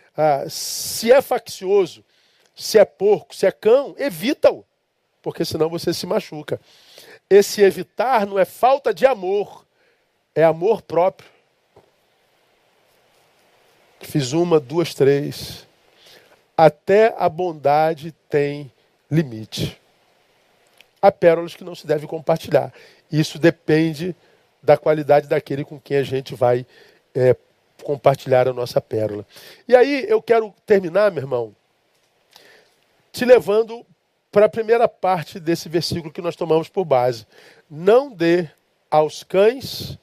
se 0.49 1.11
é 1.11 1.21
faccioso, 1.21 2.05
se 2.55 2.79
é 2.79 2.85
porco, 2.85 3.35
se 3.35 3.45
é 3.45 3.51
cão, 3.51 3.95
evita-o, 3.99 4.65
porque 5.21 5.45
senão 5.45 5.69
você 5.69 5.93
se 5.93 6.07
machuca. 6.07 6.61
Esse 7.29 7.61
evitar 7.63 8.25
não 8.25 8.39
é 8.39 8.45
falta 8.45 8.95
de 8.95 9.05
amor, 9.05 9.67
é 10.33 10.45
amor 10.45 10.81
próprio. 10.81 11.29
Fiz 14.01 14.33
uma, 14.33 14.61
duas, 14.61 14.95
três. 14.95 15.67
Até 16.57 17.15
a 17.19 17.29
bondade 17.29 18.13
tem 18.29 18.71
limite. 19.11 19.81
Há 21.05 21.13
pérolas 21.13 21.55
que 21.55 21.63
não 21.63 21.75
se 21.75 21.87
deve 21.87 22.07
compartilhar. 22.07 22.73
Isso 23.13 23.39
depende 23.39 24.17
da 24.63 24.75
qualidade 24.75 25.29
daquele 25.29 25.63
com 25.63 25.79
quem 25.79 25.99
a 25.99 26.03
gente 26.03 26.35
vai 26.35 26.65
é, 27.15 27.37
compartilhar 27.83 28.49
a 28.49 28.55
nossa 28.55 28.81
pérola. 28.81 29.27
E 29.69 29.77
aí 29.77 30.07
eu 30.09 30.23
quero 30.23 30.55
terminar, 30.65 31.13
meu 31.13 31.23
irmão, 31.23 31.55
te 33.13 33.23
levando 33.27 33.85
para 34.33 34.47
a 34.47 34.49
primeira 34.49 34.89
parte 34.89 35.39
desse 35.39 35.69
versículo 35.69 36.11
que 36.11 36.23
nós 36.23 36.37
tomamos 36.37 36.71
por 36.71 36.87
base. 36.87 37.27
Não 37.69 38.11
dê 38.11 38.49
aos 38.91 39.23
cães 39.23 39.99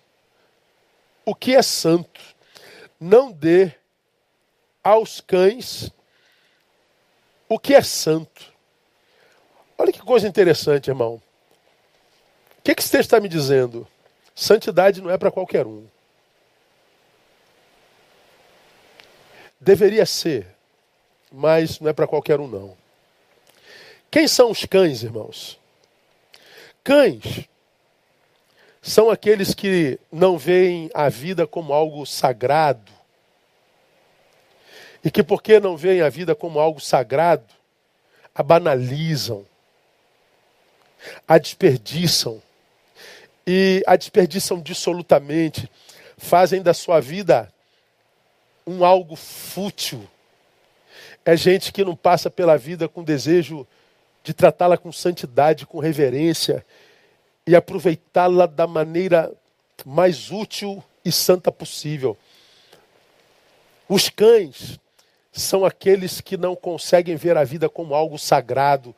o 1.25 1.33
que 1.33 1.55
é 1.55 1.63
santo. 1.63 2.21
Não 2.99 3.31
dê 3.31 3.71
aos 4.83 5.19
cães 5.19 5.91
o 7.49 7.57
que 7.57 7.73
é 7.73 7.81
santo. 7.81 8.50
Olha 9.81 9.91
que 9.91 9.99
coisa 9.99 10.27
interessante, 10.27 10.91
irmão. 10.91 11.15
O 11.15 12.61
que, 12.63 12.75
que 12.75 12.83
esse 12.83 12.91
texto 12.91 13.05
está 13.05 13.19
me 13.19 13.27
dizendo? 13.27 13.87
Santidade 14.35 15.01
não 15.01 15.09
é 15.09 15.17
para 15.17 15.31
qualquer 15.31 15.65
um. 15.65 15.87
Deveria 19.59 20.05
ser, 20.05 20.45
mas 21.31 21.79
não 21.79 21.89
é 21.89 21.93
para 21.93 22.05
qualquer 22.05 22.39
um, 22.39 22.47
não. 22.47 22.77
Quem 24.11 24.27
são 24.27 24.51
os 24.51 24.65
cães, 24.65 25.01
irmãos? 25.01 25.59
Cães 26.83 27.49
são 28.83 29.09
aqueles 29.09 29.55
que 29.55 29.99
não 30.11 30.37
veem 30.37 30.91
a 30.93 31.09
vida 31.09 31.47
como 31.47 31.73
algo 31.73 32.05
sagrado, 32.05 32.91
e 35.03 35.09
que, 35.09 35.23
porque 35.23 35.59
não 35.59 35.75
veem 35.75 36.01
a 36.01 36.09
vida 36.09 36.35
como 36.35 36.59
algo 36.59 36.79
sagrado, 36.79 37.51
a 38.35 38.43
banalizam, 38.43 39.49
a 41.27 41.37
desperdiçam. 41.37 42.41
E 43.45 43.83
a 43.87 43.95
desperdiçam 43.95 44.59
dissolutamente, 44.61 45.69
fazem 46.17 46.61
da 46.61 46.73
sua 46.73 46.99
vida 46.99 47.51
um 48.65 48.85
algo 48.85 49.15
fútil. 49.15 50.07
É 51.25 51.35
gente 51.35 51.71
que 51.71 51.83
não 51.83 51.95
passa 51.95 52.29
pela 52.29 52.57
vida 52.57 52.87
com 52.87 53.03
desejo 53.03 53.67
de 54.23 54.33
tratá-la 54.33 54.77
com 54.77 54.91
santidade, 54.91 55.65
com 55.65 55.79
reverência 55.79 56.65
e 57.45 57.55
aproveitá-la 57.55 58.45
da 58.45 58.67
maneira 58.67 59.31
mais 59.85 60.31
útil 60.31 60.83
e 61.03 61.11
santa 61.11 61.51
possível. 61.51 62.17
Os 63.89 64.09
cães 64.09 64.79
são 65.31 65.65
aqueles 65.65 66.21
que 66.21 66.37
não 66.37 66.55
conseguem 66.55 67.15
ver 67.15 67.37
a 67.37 67.43
vida 67.43 67.69
como 67.69 67.95
algo 67.95 68.17
sagrado, 68.17 68.95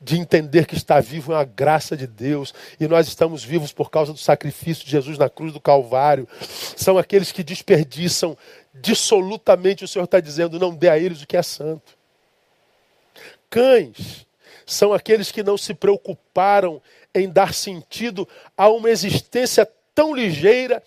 de 0.00 0.18
entender 0.18 0.66
que 0.66 0.74
está 0.74 1.00
vivo 1.00 1.32
é 1.32 1.36
uma 1.36 1.44
graça 1.44 1.96
de 1.96 2.06
Deus 2.06 2.54
e 2.78 2.86
nós 2.86 3.08
estamos 3.08 3.42
vivos 3.42 3.72
por 3.72 3.90
causa 3.90 4.12
do 4.12 4.18
sacrifício 4.18 4.84
de 4.84 4.90
Jesus 4.90 5.16
na 5.16 5.28
cruz 5.28 5.52
do 5.52 5.60
Calvário. 5.60 6.28
São 6.76 6.98
aqueles 6.98 7.32
que 7.32 7.42
desperdiçam 7.42 8.36
dissolutamente, 8.74 9.84
o 9.84 9.88
Senhor 9.88 10.04
está 10.04 10.20
dizendo, 10.20 10.58
não 10.58 10.74
dê 10.74 10.88
a 10.88 10.98
eles 10.98 11.22
o 11.22 11.26
que 11.26 11.36
é 11.36 11.42
santo. 11.42 11.96
Cães 13.48 14.26
são 14.66 14.92
aqueles 14.92 15.30
que 15.30 15.42
não 15.42 15.56
se 15.56 15.72
preocuparam 15.72 16.82
em 17.14 17.28
dar 17.28 17.54
sentido 17.54 18.28
a 18.56 18.68
uma 18.68 18.90
existência 18.90 19.66
tão 19.94 20.14
ligeira, 20.14 20.82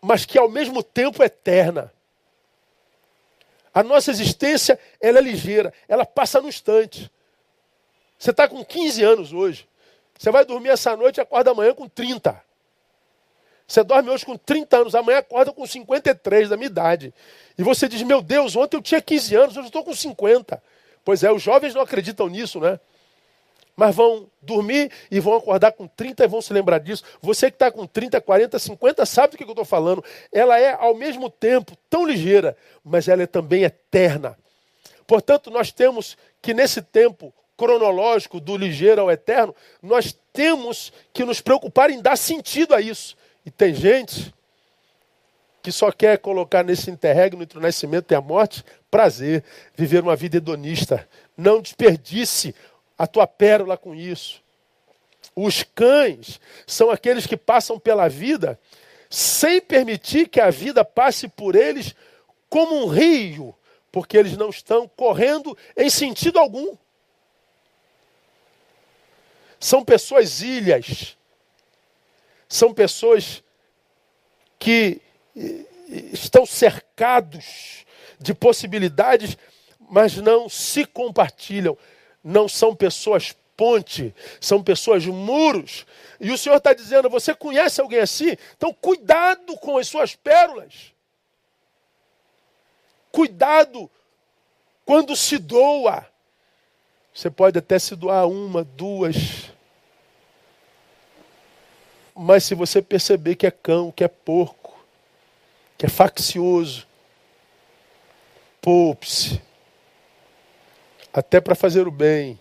mas 0.00 0.24
que 0.24 0.38
ao 0.38 0.48
mesmo 0.48 0.82
tempo 0.82 1.22
eterna. 1.22 1.92
A 3.74 3.82
nossa 3.82 4.10
existência 4.10 4.78
ela 5.00 5.18
é 5.18 5.22
ligeira, 5.22 5.72
ela 5.88 6.06
passa 6.06 6.40
no 6.40 6.48
instante. 6.48 7.10
Você 8.22 8.30
está 8.30 8.46
com 8.46 8.64
15 8.64 9.02
anos 9.02 9.32
hoje. 9.32 9.68
Você 10.16 10.30
vai 10.30 10.44
dormir 10.44 10.68
essa 10.68 10.96
noite 10.96 11.16
e 11.16 11.20
acorda 11.20 11.50
amanhã 11.50 11.74
com 11.74 11.88
30. 11.88 12.40
Você 13.66 13.82
dorme 13.82 14.10
hoje 14.10 14.24
com 14.24 14.36
30 14.36 14.76
anos, 14.76 14.94
amanhã 14.94 15.18
acorda 15.18 15.52
com 15.52 15.66
53 15.66 16.48
da 16.48 16.56
minha 16.56 16.68
idade. 16.68 17.12
E 17.58 17.64
você 17.64 17.88
diz: 17.88 18.00
Meu 18.02 18.22
Deus, 18.22 18.54
ontem 18.54 18.76
eu 18.76 18.80
tinha 18.80 19.02
15 19.02 19.34
anos, 19.34 19.56
hoje 19.56 19.64
eu 19.64 19.66
estou 19.66 19.82
com 19.82 19.92
50. 19.92 20.62
Pois 21.04 21.24
é, 21.24 21.32
os 21.32 21.42
jovens 21.42 21.74
não 21.74 21.82
acreditam 21.82 22.28
nisso, 22.28 22.60
né? 22.60 22.78
Mas 23.74 23.92
vão 23.92 24.30
dormir 24.40 24.92
e 25.10 25.18
vão 25.18 25.34
acordar 25.34 25.72
com 25.72 25.88
30 25.88 26.22
e 26.22 26.28
vão 26.28 26.40
se 26.40 26.52
lembrar 26.52 26.78
disso. 26.78 27.02
Você 27.20 27.50
que 27.50 27.56
está 27.56 27.72
com 27.72 27.88
30, 27.88 28.20
40, 28.20 28.56
50 28.56 29.04
sabe 29.04 29.32
do 29.32 29.36
que 29.36 29.42
eu 29.42 29.48
estou 29.48 29.64
falando. 29.64 30.04
Ela 30.30 30.60
é, 30.60 30.74
ao 30.74 30.94
mesmo 30.94 31.28
tempo, 31.28 31.76
tão 31.90 32.06
ligeira, 32.06 32.56
mas 32.84 33.08
ela 33.08 33.24
é 33.24 33.26
também 33.26 33.64
eterna. 33.64 34.38
Portanto, 35.08 35.50
nós 35.50 35.72
temos 35.72 36.16
que, 36.40 36.54
nesse 36.54 36.80
tempo 36.80 37.34
cronológico 37.62 38.40
do 38.40 38.56
ligeiro 38.56 39.02
ao 39.02 39.10
eterno, 39.10 39.54
nós 39.80 40.18
temos 40.32 40.92
que 41.12 41.24
nos 41.24 41.40
preocupar 41.40 41.90
em 41.90 42.02
dar 42.02 42.16
sentido 42.16 42.74
a 42.74 42.80
isso. 42.80 43.16
E 43.46 43.52
tem 43.52 43.72
gente 43.72 44.34
que 45.62 45.70
só 45.70 45.92
quer 45.92 46.18
colocar 46.18 46.64
nesse 46.64 46.90
interregno 46.90 47.40
entre 47.40 47.58
o 47.58 47.62
nascimento 47.62 48.10
e 48.10 48.16
a 48.16 48.20
morte 48.20 48.64
prazer, 48.90 49.44
viver 49.76 50.02
uma 50.02 50.16
vida 50.16 50.38
hedonista. 50.38 51.08
Não 51.36 51.62
desperdice 51.62 52.52
a 52.98 53.06
tua 53.06 53.28
pérola 53.28 53.76
com 53.76 53.94
isso. 53.94 54.42
Os 55.36 55.62
cães 55.62 56.40
são 56.66 56.90
aqueles 56.90 57.28
que 57.28 57.36
passam 57.36 57.78
pela 57.78 58.08
vida 58.08 58.58
sem 59.08 59.60
permitir 59.60 60.26
que 60.26 60.40
a 60.40 60.50
vida 60.50 60.84
passe 60.84 61.28
por 61.28 61.54
eles 61.54 61.94
como 62.50 62.74
um 62.84 62.88
rio, 62.88 63.54
porque 63.92 64.16
eles 64.16 64.36
não 64.36 64.48
estão 64.50 64.88
correndo 64.88 65.56
em 65.76 65.88
sentido 65.88 66.40
algum. 66.40 66.76
São 69.62 69.84
pessoas 69.84 70.40
ilhas, 70.40 71.16
são 72.48 72.74
pessoas 72.74 73.44
que 74.58 75.00
estão 76.12 76.44
cercados 76.44 77.86
de 78.18 78.34
possibilidades, 78.34 79.38
mas 79.78 80.16
não 80.16 80.48
se 80.48 80.84
compartilham. 80.84 81.78
Não 82.24 82.48
são 82.48 82.74
pessoas 82.74 83.36
ponte, 83.56 84.12
são 84.40 84.60
pessoas 84.60 85.06
muros. 85.06 85.86
E 86.18 86.32
o 86.32 86.38
Senhor 86.38 86.56
está 86.56 86.72
dizendo: 86.72 87.08
você 87.08 87.32
conhece 87.32 87.80
alguém 87.80 88.00
assim? 88.00 88.36
Então, 88.56 88.74
cuidado 88.74 89.56
com 89.58 89.78
as 89.78 89.86
suas 89.86 90.16
pérolas. 90.16 90.92
Cuidado 93.12 93.88
quando 94.84 95.14
se 95.14 95.38
doa. 95.38 96.11
Você 97.14 97.30
pode 97.30 97.58
até 97.58 97.78
se 97.78 97.94
doar 97.94 98.26
uma, 98.26 98.64
duas. 98.64 99.50
Mas 102.14 102.44
se 102.44 102.54
você 102.54 102.80
perceber 102.80 103.36
que 103.36 103.46
é 103.46 103.50
cão, 103.50 103.90
que 103.90 104.02
é 104.02 104.08
porco, 104.08 104.78
que 105.76 105.86
é 105.86 105.88
faccioso, 105.88 106.86
poupe-se. 108.60 109.40
Até 111.12 111.40
para 111.40 111.54
fazer 111.54 111.86
o 111.86 111.90
bem, 111.90 112.40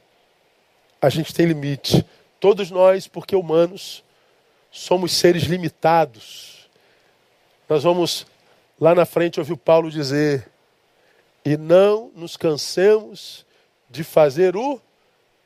a 1.02 1.10
gente 1.10 1.34
tem 1.34 1.46
limite. 1.46 2.06
Todos 2.40 2.72
nós, 2.72 3.08
porque 3.08 3.36
humanos, 3.36 4.04
somos 4.72 5.12
seres 5.12 5.44
limitados. 5.44 6.70
Nós 7.68 7.84
vamos 7.84 8.26
lá 8.80 8.96
na 8.96 9.06
frente 9.06 9.40
ouvir 9.40 9.54
o 9.54 9.58
Paulo 9.58 9.92
dizer: 9.92 10.50
e 11.44 11.58
não 11.58 12.12
nos 12.16 12.38
cansemos 12.38 13.46
de 13.92 14.04
fazer 14.04 14.56
o 14.56 14.82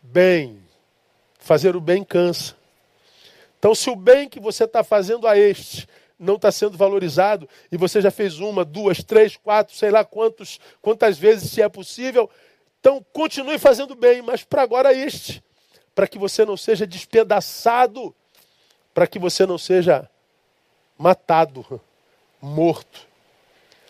bem. 0.01 0.61
Fazer 1.39 1.75
o 1.75 1.81
bem 1.81 2.03
cansa. 2.03 2.55
Então, 3.57 3.73
se 3.73 3.89
o 3.89 3.95
bem 3.95 4.29
que 4.29 4.39
você 4.39 4.65
está 4.65 4.83
fazendo 4.83 5.27
a 5.27 5.37
este 5.37 5.87
não 6.17 6.35
está 6.35 6.51
sendo 6.51 6.77
valorizado, 6.77 7.49
e 7.69 7.75
você 7.75 7.99
já 7.99 8.09
fez 8.09 8.39
uma, 8.39 8.63
duas, 8.63 9.03
três, 9.03 9.35
quatro, 9.35 9.75
sei 9.75 9.89
lá 9.89 10.05
quantos, 10.05 10.61
quantas 10.81 11.17
vezes, 11.17 11.51
se 11.51 11.61
é 11.61 11.67
possível, 11.67 12.29
então 12.79 13.05
continue 13.11 13.59
fazendo 13.59 13.95
bem, 13.95 14.21
mas 14.21 14.43
para 14.43 14.61
agora 14.61 14.93
este, 14.93 15.43
para 15.93 16.07
que 16.07 16.17
você 16.17 16.45
não 16.45 16.55
seja 16.55 16.87
despedaçado, 16.87 18.15
para 18.93 19.07
que 19.07 19.19
você 19.19 19.45
não 19.45 19.57
seja 19.57 20.09
matado, 20.97 21.81
morto, 22.39 23.05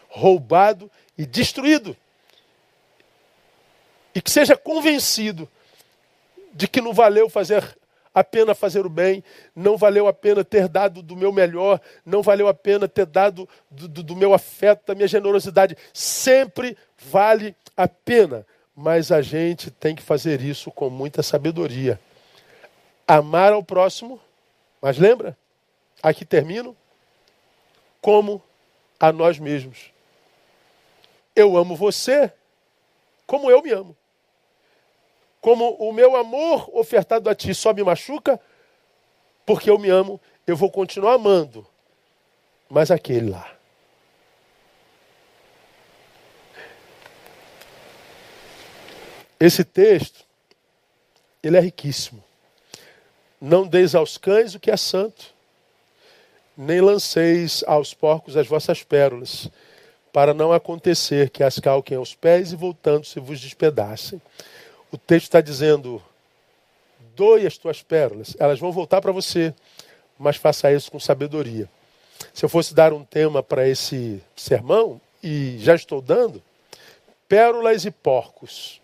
roubado 0.10 0.89
e 1.16 1.26
destruído. 1.28 1.95
E 4.16 4.22
que 4.22 4.32
seja 4.32 4.55
convencido 4.55 5.47
de 6.53 6.70
que 6.70 6.80
não 6.80 6.93
valeu 6.93 7.30
fazer 7.30 7.78
a 8.13 8.24
pena 8.24 8.55
fazer 8.55 8.86
o 8.86 8.89
bem, 8.89 9.22
não 9.53 9.76
valeu 9.76 10.07
a 10.07 10.13
pena 10.13 10.41
ter 10.41 10.70
dado 10.70 11.03
do 11.03 11.18
meu 11.18 11.34
melhor, 11.34 11.82
não 12.05 12.22
valeu 12.22 12.47
a 12.47 12.53
pena 12.53 12.88
ter 12.88 13.05
dado 13.05 13.47
do, 13.70 13.89
do, 13.89 14.01
do 14.01 14.16
meu 14.16 14.34
afeto, 14.34 14.88
da 14.88 14.95
minha 14.95 15.07
generosidade. 15.07 15.78
Sempre 15.93 16.78
vale 16.97 17.53
a 17.76 17.89
pena, 17.89 18.47
mas 18.74 19.11
a 19.11 19.22
gente 19.22 19.70
tem 19.70 19.93
que 19.93 20.01
fazer 20.01 20.39
isso 20.39 20.72
com 20.72 20.89
muita 20.89 21.22
sabedoria. 21.22 21.99
Amar 23.05 23.51
ao 23.51 23.61
próximo, 23.61 24.18
mas 24.82 24.97
lembra? 24.97 25.38
Aqui 26.01 26.24
termino. 26.24 26.76
Como 27.99 28.41
a 28.97 29.11
nós 29.11 29.39
mesmos. 29.39 29.91
Eu 31.36 31.57
amo 31.57 31.76
você 31.76 32.32
como 33.26 33.49
eu 33.49 33.61
me 33.61 33.72
amo. 33.72 33.95
Como 35.46 35.76
o 35.76 35.93
meu 35.93 36.16
amor 36.16 36.72
ofertado 36.74 37.30
a 37.30 37.36
ti 37.36 37.54
só 37.54 37.72
me 37.72 37.84
machuca, 37.84 38.41
porque 39.46 39.70
eu 39.70 39.78
me 39.78 39.91
amo, 39.91 40.20
eu 40.48 40.58
vou 40.58 40.72
continuar 40.72 41.14
amando. 41.14 41.68
Mas 42.68 42.89
aquele 42.89 43.30
lá. 43.30 43.56
Esse 49.39 49.64
texto, 49.64 50.26
ele 51.43 51.58
é 51.58 51.60
riquíssimo. 51.60 52.24
Não 53.39 53.68
deis 53.68 53.93
aos 53.93 54.18
cães 54.18 54.56
o 54.56 54.60
que 54.60 54.72
é 54.72 54.78
santo, 54.78 55.32
nem 56.58 56.82
lanceis 56.82 57.64
aos 57.68 57.93
porcos 57.93 58.36
as 58.36 58.48
vossas 58.48 58.82
pérolas, 58.82 59.48
para 60.12 60.34
não 60.34 60.52
acontecer 60.52 61.30
que 61.30 61.43
as 61.43 61.60
calquem 61.60 61.98
aos 61.98 62.16
pés 62.16 62.52
e 62.52 62.56
voltando 62.56 63.06
se 63.06 63.20
vos 63.20 63.39
despedacem. 63.39 64.20
O 64.91 64.97
texto 64.97 65.25
está 65.25 65.41
dizendo: 65.41 66.01
doe 67.15 67.45
as 67.45 67.57
tuas 67.57 67.81
pérolas, 67.81 68.36
elas 68.39 68.59
vão 68.59 68.71
voltar 68.71 69.01
para 69.01 69.11
você, 69.11 69.53
mas 70.17 70.38
faça 70.38 70.71
isso 70.71 70.91
com 70.91 70.99
sabedoria. 70.99 71.69
Se 72.33 72.45
eu 72.45 72.49
fosse 72.49 72.73
dar 72.73 72.93
um 72.93 73.03
tema 73.03 73.43
para 73.43 73.67
esse 73.67 74.21
sermão, 74.36 75.01
e 75.21 75.57
já 75.59 75.73
estou 75.73 76.01
dando, 76.01 76.41
pérolas 77.27 77.86
e 77.86 77.91
porcos. 77.91 78.81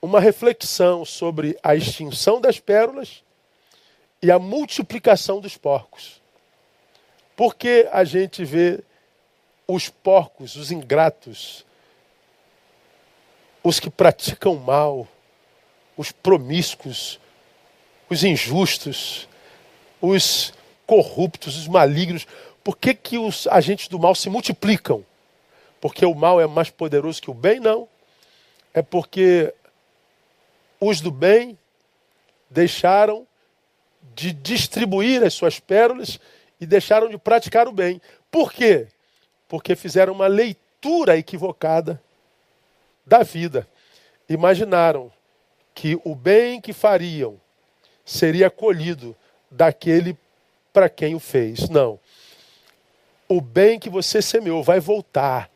Uma 0.00 0.20
reflexão 0.20 1.04
sobre 1.04 1.58
a 1.62 1.74
extinção 1.74 2.40
das 2.40 2.58
pérolas 2.58 3.22
e 4.20 4.30
a 4.30 4.38
multiplicação 4.38 5.40
dos 5.40 5.56
porcos. 5.56 6.20
Porque 7.36 7.88
a 7.92 8.02
gente 8.04 8.44
vê 8.44 8.82
os 9.68 9.88
porcos, 9.88 10.56
os 10.56 10.70
ingratos, 10.70 11.65
os 13.66 13.80
que 13.80 13.90
praticam 13.90 14.54
mal, 14.54 15.08
os 15.96 16.12
promíscuos, 16.12 17.18
os 18.08 18.22
injustos, 18.22 19.28
os 20.00 20.54
corruptos, 20.86 21.56
os 21.56 21.66
malignos. 21.66 22.28
Por 22.62 22.76
que, 22.76 22.94
que 22.94 23.18
os 23.18 23.48
agentes 23.48 23.88
do 23.88 23.98
mal 23.98 24.14
se 24.14 24.30
multiplicam? 24.30 25.04
Porque 25.80 26.06
o 26.06 26.14
mal 26.14 26.40
é 26.40 26.46
mais 26.46 26.70
poderoso 26.70 27.20
que 27.20 27.28
o 27.28 27.34
bem? 27.34 27.58
Não. 27.58 27.88
É 28.72 28.82
porque 28.82 29.52
os 30.78 31.00
do 31.00 31.10
bem 31.10 31.58
deixaram 32.48 33.26
de 34.14 34.32
distribuir 34.32 35.24
as 35.24 35.34
suas 35.34 35.58
pérolas 35.58 36.20
e 36.60 36.66
deixaram 36.66 37.08
de 37.08 37.18
praticar 37.18 37.66
o 37.66 37.72
bem. 37.72 38.00
Por 38.30 38.52
quê? 38.52 38.86
Porque 39.48 39.74
fizeram 39.74 40.12
uma 40.12 40.28
leitura 40.28 41.18
equivocada 41.18 42.00
da 43.06 43.22
vida. 43.22 43.66
Imaginaram 44.28 45.12
que 45.74 45.98
o 46.04 46.14
bem 46.14 46.60
que 46.60 46.72
fariam 46.72 47.40
seria 48.04 48.50
colhido 48.50 49.14
daquele 49.50 50.16
para 50.72 50.88
quem 50.88 51.14
o 51.14 51.20
fez. 51.20 51.68
Não. 51.68 51.98
O 53.28 53.40
bem 53.40 53.78
que 53.78 53.88
você 53.88 54.20
semeou 54.20 54.62
vai 54.62 54.80
voltar. 54.80 55.50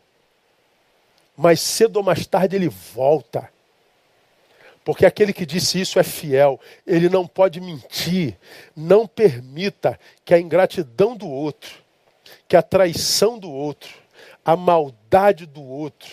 Mas 1.36 1.60
cedo 1.60 1.96
ou 1.96 2.02
mais 2.02 2.26
tarde 2.26 2.56
ele 2.56 2.68
volta. 2.68 3.50
Porque 4.84 5.06
aquele 5.06 5.32
que 5.32 5.46
disse 5.46 5.80
isso 5.80 5.98
é 5.98 6.02
fiel, 6.02 6.58
ele 6.86 7.08
não 7.08 7.26
pode 7.26 7.60
mentir. 7.60 8.36
Não 8.74 9.06
permita 9.06 9.98
que 10.24 10.34
a 10.34 10.40
ingratidão 10.40 11.16
do 11.16 11.28
outro, 11.28 11.82
que 12.48 12.56
a 12.56 12.62
traição 12.62 13.38
do 13.38 13.50
outro, 13.50 13.94
a 14.44 14.56
maldade 14.56 15.46
do 15.46 15.62
outro, 15.62 16.10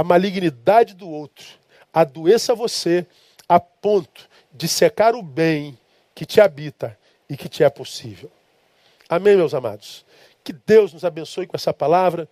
a 0.00 0.04
malignidade 0.04 0.94
do 0.94 1.06
outro 1.06 1.44
adoeça 1.92 2.54
você 2.54 3.06
a 3.46 3.60
ponto 3.60 4.30
de 4.50 4.66
secar 4.66 5.14
o 5.14 5.22
bem 5.22 5.78
que 6.14 6.24
te 6.24 6.40
habita 6.40 6.98
e 7.28 7.36
que 7.36 7.50
te 7.50 7.62
é 7.62 7.68
possível. 7.68 8.30
Amém, 9.10 9.36
meus 9.36 9.52
amados? 9.52 10.06
Que 10.42 10.54
Deus 10.54 10.94
nos 10.94 11.04
abençoe 11.04 11.46
com 11.46 11.54
essa 11.54 11.74
palavra, 11.74 12.26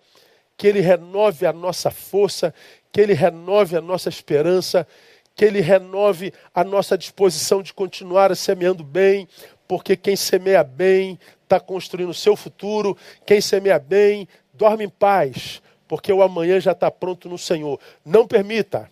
que 0.57 0.65
Ele 0.65 0.79
renove 0.79 1.45
a 1.45 1.53
nossa 1.53 1.91
força, 1.91 2.55
que 2.91 2.99
Ele 2.99 3.13
renove 3.13 3.77
a 3.77 3.81
nossa 3.81 4.09
esperança, 4.09 4.87
que 5.35 5.45
Ele 5.45 5.61
renove 5.61 6.33
a 6.55 6.63
nossa 6.63 6.97
disposição 6.97 7.61
de 7.61 7.71
continuar 7.71 8.35
semeando 8.35 8.83
bem, 8.83 9.27
porque 9.67 9.95
quem 9.95 10.15
semeia 10.15 10.63
bem 10.63 11.19
está 11.43 11.59
construindo 11.59 12.09
o 12.09 12.15
seu 12.15 12.35
futuro, 12.35 12.97
quem 13.27 13.39
semeia 13.39 13.77
bem 13.77 14.27
dorme 14.55 14.85
em 14.85 14.89
paz, 14.89 15.61
porque 15.89 16.13
o 16.13 16.21
amanhã 16.21 16.61
já 16.61 16.73
está 16.73 16.91
pronto 16.91 17.27
no 17.27 17.37
Senhor. 17.37 17.79
Não 18.05 18.27
permita 18.27 18.89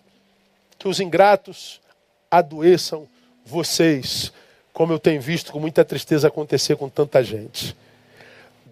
que 0.79 0.87
os 0.87 0.99
ingratos 0.99 1.79
adoeçam 2.29 3.07
vocês, 3.45 4.33
como 4.73 4.91
eu 4.91 4.99
tenho 4.99 5.21
visto 5.21 5.51
com 5.51 5.59
muita 5.59 5.85
tristeza 5.85 6.27
acontecer 6.27 6.75
com 6.75 6.89
tanta 6.89 7.23
gente. 7.23 7.77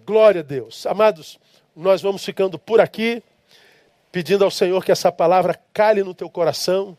Glória 0.04 0.40
a 0.40 0.44
Deus. 0.44 0.86
Amados, 0.86 1.38
nós 1.74 2.02
vamos 2.02 2.24
ficando 2.24 2.58
por 2.58 2.80
aqui, 2.80 3.22
pedindo 4.10 4.44
ao 4.44 4.50
Senhor 4.50 4.84
que 4.84 4.90
essa 4.90 5.12
palavra 5.12 5.58
cale 5.72 6.02
no 6.02 6.12
teu 6.12 6.28
coração, 6.28 6.98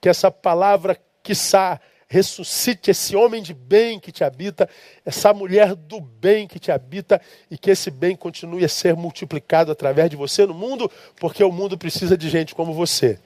que 0.00 0.08
essa 0.08 0.30
palavra, 0.30 0.96
quiçá, 1.24 1.80
ressuscite 2.08 2.90
esse 2.90 3.14
homem 3.14 3.42
de 3.42 3.52
bem 3.52 4.00
que 4.00 4.10
te 4.10 4.24
habita, 4.24 4.68
essa 5.04 5.32
mulher 5.34 5.74
do 5.74 6.00
bem 6.00 6.48
que 6.48 6.58
te 6.58 6.72
habita 6.72 7.20
e 7.50 7.58
que 7.58 7.70
esse 7.70 7.90
bem 7.90 8.16
continue 8.16 8.64
a 8.64 8.68
ser 8.68 8.96
multiplicado 8.96 9.70
através 9.70 10.08
de 10.08 10.16
você 10.16 10.46
no 10.46 10.54
mundo, 10.54 10.90
porque 11.16 11.44
o 11.44 11.52
mundo 11.52 11.76
precisa 11.76 12.16
de 12.16 12.28
gente 12.30 12.54
como 12.54 12.72
você. 12.72 13.20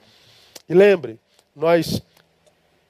E 0.67 0.73
lembre, 0.73 1.17
nós 1.55 2.01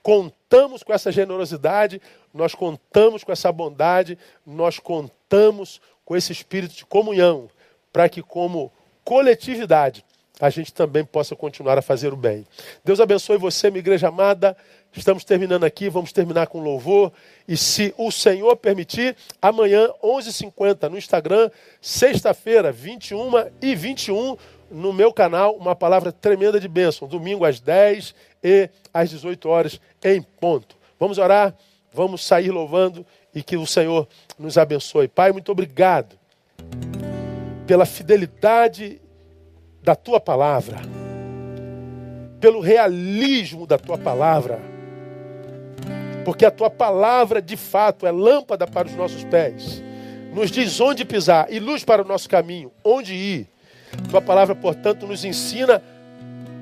contamos 0.01 0.81
com 0.81 0.91
essa 0.91 1.11
generosidade, 1.11 2.01
nós 2.33 2.55
contamos 2.55 3.23
com 3.23 3.31
essa 3.31 3.51
bondade, 3.51 4.17
nós 4.45 4.79
contamos 4.79 5.79
com 6.03 6.15
esse 6.15 6.31
espírito 6.31 6.75
de 6.75 6.85
comunhão, 6.85 7.49
para 7.91 8.09
que, 8.09 8.23
como 8.23 8.71
coletividade, 9.03 10.03
a 10.39 10.49
gente 10.49 10.73
também 10.73 11.05
possa 11.05 11.35
continuar 11.35 11.77
a 11.77 11.81
fazer 11.81 12.11
o 12.11 12.17
bem. 12.17 12.45
Deus 12.83 12.99
abençoe 12.99 13.37
você, 13.37 13.69
minha 13.69 13.79
igreja 13.79 14.07
amada. 14.07 14.57
Estamos 14.95 15.23
terminando 15.23 15.63
aqui, 15.63 15.89
vamos 15.89 16.11
terminar 16.11 16.45
com 16.47 16.61
louvor. 16.61 17.11
E 17.47 17.57
se 17.57 17.93
o 17.97 18.11
Senhor 18.11 18.55
permitir, 18.55 19.15
amanhã, 19.41 19.89
11h50, 20.03 20.87
no 20.87 20.97
Instagram, 20.97 21.49
sexta-feira, 21.81 22.71
21 22.71 23.31
e 23.59 23.73
21, 23.73 24.37
no 24.69 24.93
meu 24.93 25.11
canal, 25.11 25.55
uma 25.55 25.75
palavra 25.75 26.11
tremenda 26.11 26.59
de 26.59 26.67
bênção. 26.67 27.07
Domingo 27.07 27.43
às 27.43 27.59
10 27.59 28.13
e 28.43 28.69
às 28.93 29.09
18 29.09 29.49
horas, 29.49 29.81
em 30.03 30.21
ponto. 30.21 30.77
Vamos 30.99 31.17
orar, 31.17 31.55
vamos 31.91 32.23
sair 32.23 32.51
louvando 32.51 33.03
e 33.33 33.41
que 33.41 33.57
o 33.57 33.65
Senhor 33.65 34.07
nos 34.37 34.59
abençoe. 34.59 35.07
Pai, 35.07 35.31
muito 35.31 35.51
obrigado 35.51 36.19
pela 37.65 37.85
fidelidade 37.85 39.01
da 39.81 39.95
tua 39.95 40.19
palavra, 40.19 40.77
pelo 42.39 42.59
realismo 42.59 43.65
da 43.65 43.77
tua 43.79 43.97
palavra 43.97 44.72
porque 46.23 46.45
a 46.45 46.51
tua 46.51 46.69
palavra 46.69 47.41
de 47.41 47.57
fato 47.57 48.05
é 48.05 48.11
lâmpada 48.11 48.65
para 48.65 48.87
os 48.87 48.95
nossos 48.95 49.23
pés, 49.25 49.83
nos 50.33 50.49
diz 50.49 50.79
onde 50.79 51.05
pisar 51.05 51.51
e 51.51 51.59
luz 51.59 51.83
para 51.83 52.01
o 52.01 52.07
nosso 52.07 52.29
caminho, 52.29 52.71
onde 52.83 53.13
ir. 53.13 53.47
Tua 54.09 54.21
palavra, 54.21 54.55
portanto, 54.55 55.05
nos 55.05 55.23
ensina 55.23 55.81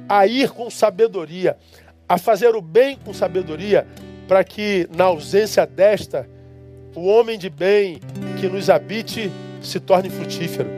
a 0.09 0.27
ir 0.27 0.49
com 0.51 0.69
sabedoria, 0.69 1.57
a 2.07 2.17
fazer 2.17 2.55
o 2.55 2.61
bem 2.61 2.97
com 2.97 3.13
sabedoria, 3.13 3.87
para 4.27 4.43
que 4.43 4.87
na 4.93 5.05
ausência 5.05 5.65
desta, 5.65 6.27
o 6.93 7.05
homem 7.05 7.37
de 7.39 7.49
bem 7.49 8.01
que 8.39 8.47
nos 8.47 8.69
habite 8.69 9.31
se 9.61 9.79
torne 9.79 10.09
frutífero. 10.09 10.69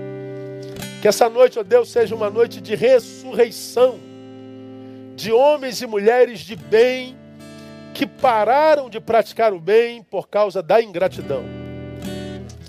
Que 1.01 1.07
essa 1.07 1.27
noite, 1.27 1.57
ó 1.57 1.63
Deus, 1.63 1.91
seja 1.91 2.13
uma 2.13 2.29
noite 2.29 2.61
de 2.61 2.75
ressurreição, 2.75 3.99
de 5.15 5.31
homens 5.31 5.81
e 5.81 5.87
mulheres 5.87 6.39
de 6.39 6.55
bem 6.55 7.15
que 7.93 8.07
pararam 8.07 8.89
de 8.89 8.99
praticar 8.99 9.53
o 9.53 9.59
bem 9.59 10.01
por 10.01 10.27
causa 10.27 10.63
da 10.63 10.81
ingratidão. 10.81 11.43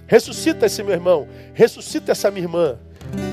Ressuscita 0.06 0.66
esse 0.66 0.82
meu 0.82 0.92
irmão, 0.92 1.26
ressuscita 1.54 2.12
essa 2.12 2.30
minha 2.30 2.44
irmã, 2.44 2.78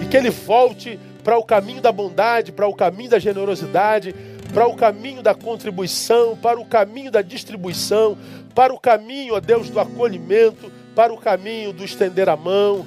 e 0.01 0.05
que 0.05 0.15
ele 0.15 0.29
volte 0.29 0.97
para 1.23 1.37
o 1.37 1.43
caminho 1.43 1.81
da 1.81 1.91
bondade, 1.91 2.51
para 2.51 2.67
o 2.67 2.73
caminho 2.73 3.09
da 3.09 3.19
generosidade, 3.19 4.15
para 4.53 4.67
o 4.67 4.75
caminho 4.75 5.21
da 5.21 5.35
contribuição, 5.35 6.35
para 6.37 6.59
o 6.59 6.65
caminho 6.65 7.11
da 7.11 7.21
distribuição, 7.21 8.17
para 8.55 8.73
o 8.73 8.79
caminho, 8.79 9.35
ó 9.35 9.39
Deus, 9.39 9.69
do 9.69 9.79
acolhimento, 9.79 10.71
para 10.95 11.13
o 11.13 11.17
caminho 11.17 11.71
do 11.73 11.83
estender 11.83 12.29
a 12.29 12.35
mão, 12.35 12.85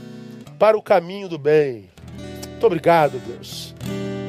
para 0.58 0.76
o 0.76 0.82
caminho 0.82 1.28
do 1.28 1.38
bem. 1.38 1.90
Muito 2.50 2.66
obrigado, 2.66 3.20
Deus, 3.26 3.74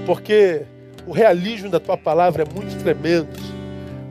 porque 0.06 0.64
o 1.08 1.12
realismo 1.12 1.70
da 1.70 1.80
tua 1.80 1.98
palavra 1.98 2.44
é 2.44 2.54
muito 2.54 2.78
tremendo. 2.82 3.55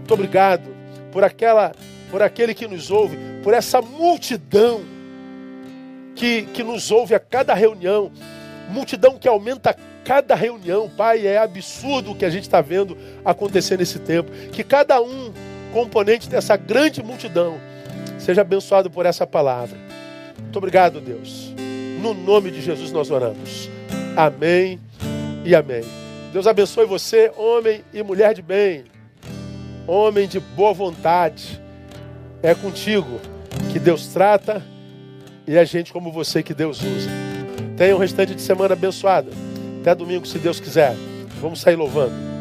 Muito 0.04 0.12
obrigado 0.12 0.68
por 1.10 1.24
aquela, 1.24 1.72
por 2.10 2.20
aquele 2.20 2.52
que 2.52 2.68
nos 2.68 2.90
ouve, 2.90 3.16
por 3.42 3.54
essa 3.54 3.80
multidão 3.80 4.82
que, 6.14 6.42
que 6.42 6.62
nos 6.62 6.90
ouve 6.90 7.14
a 7.14 7.18
cada 7.18 7.54
reunião, 7.54 8.12
multidão 8.68 9.16
que 9.18 9.26
aumenta 9.26 9.70
a 9.70 9.74
cada 10.04 10.34
reunião, 10.34 10.90
Pai, 10.90 11.26
é 11.26 11.38
absurdo 11.38 12.10
o 12.10 12.14
que 12.14 12.26
a 12.26 12.28
gente 12.28 12.42
está 12.42 12.60
vendo 12.60 12.98
acontecer 13.24 13.78
nesse 13.78 13.98
tempo. 13.98 14.30
Que 14.52 14.62
cada 14.62 15.00
um 15.00 15.32
componente 15.72 16.28
dessa 16.28 16.54
grande 16.54 17.02
multidão 17.02 17.58
seja 18.18 18.42
abençoado 18.42 18.90
por 18.90 19.06
essa 19.06 19.26
palavra. 19.26 19.78
Muito 20.38 20.58
obrigado, 20.58 21.00
Deus. 21.00 21.54
No 22.02 22.12
nome 22.12 22.50
de 22.50 22.60
Jesus 22.60 22.92
nós 22.92 23.10
oramos. 23.10 23.70
Amém 24.14 24.78
e 25.46 25.54
amém. 25.54 25.82
Deus 26.30 26.46
abençoe 26.46 26.84
você, 26.84 27.32
homem 27.38 27.82
e 27.90 28.02
mulher 28.02 28.34
de 28.34 28.42
bem 28.42 28.92
homem 29.86 30.26
de 30.26 30.40
boa 30.40 30.72
vontade. 30.72 31.60
É 32.42 32.54
contigo 32.54 33.20
que 33.72 33.78
Deus 33.78 34.08
trata 34.08 34.62
e 35.46 35.56
é 35.56 35.64
gente 35.64 35.92
como 35.92 36.12
você 36.12 36.42
que 36.42 36.54
Deus 36.54 36.82
usa. 36.82 37.10
Tenha 37.76 37.94
um 37.94 37.98
restante 37.98 38.34
de 38.34 38.42
semana 38.42 38.74
abençoada. 38.74 39.30
Até 39.80 39.94
domingo, 39.94 40.26
se 40.26 40.38
Deus 40.38 40.60
quiser. 40.60 40.94
Vamos 41.40 41.60
sair 41.60 41.76
louvando. 41.76 42.33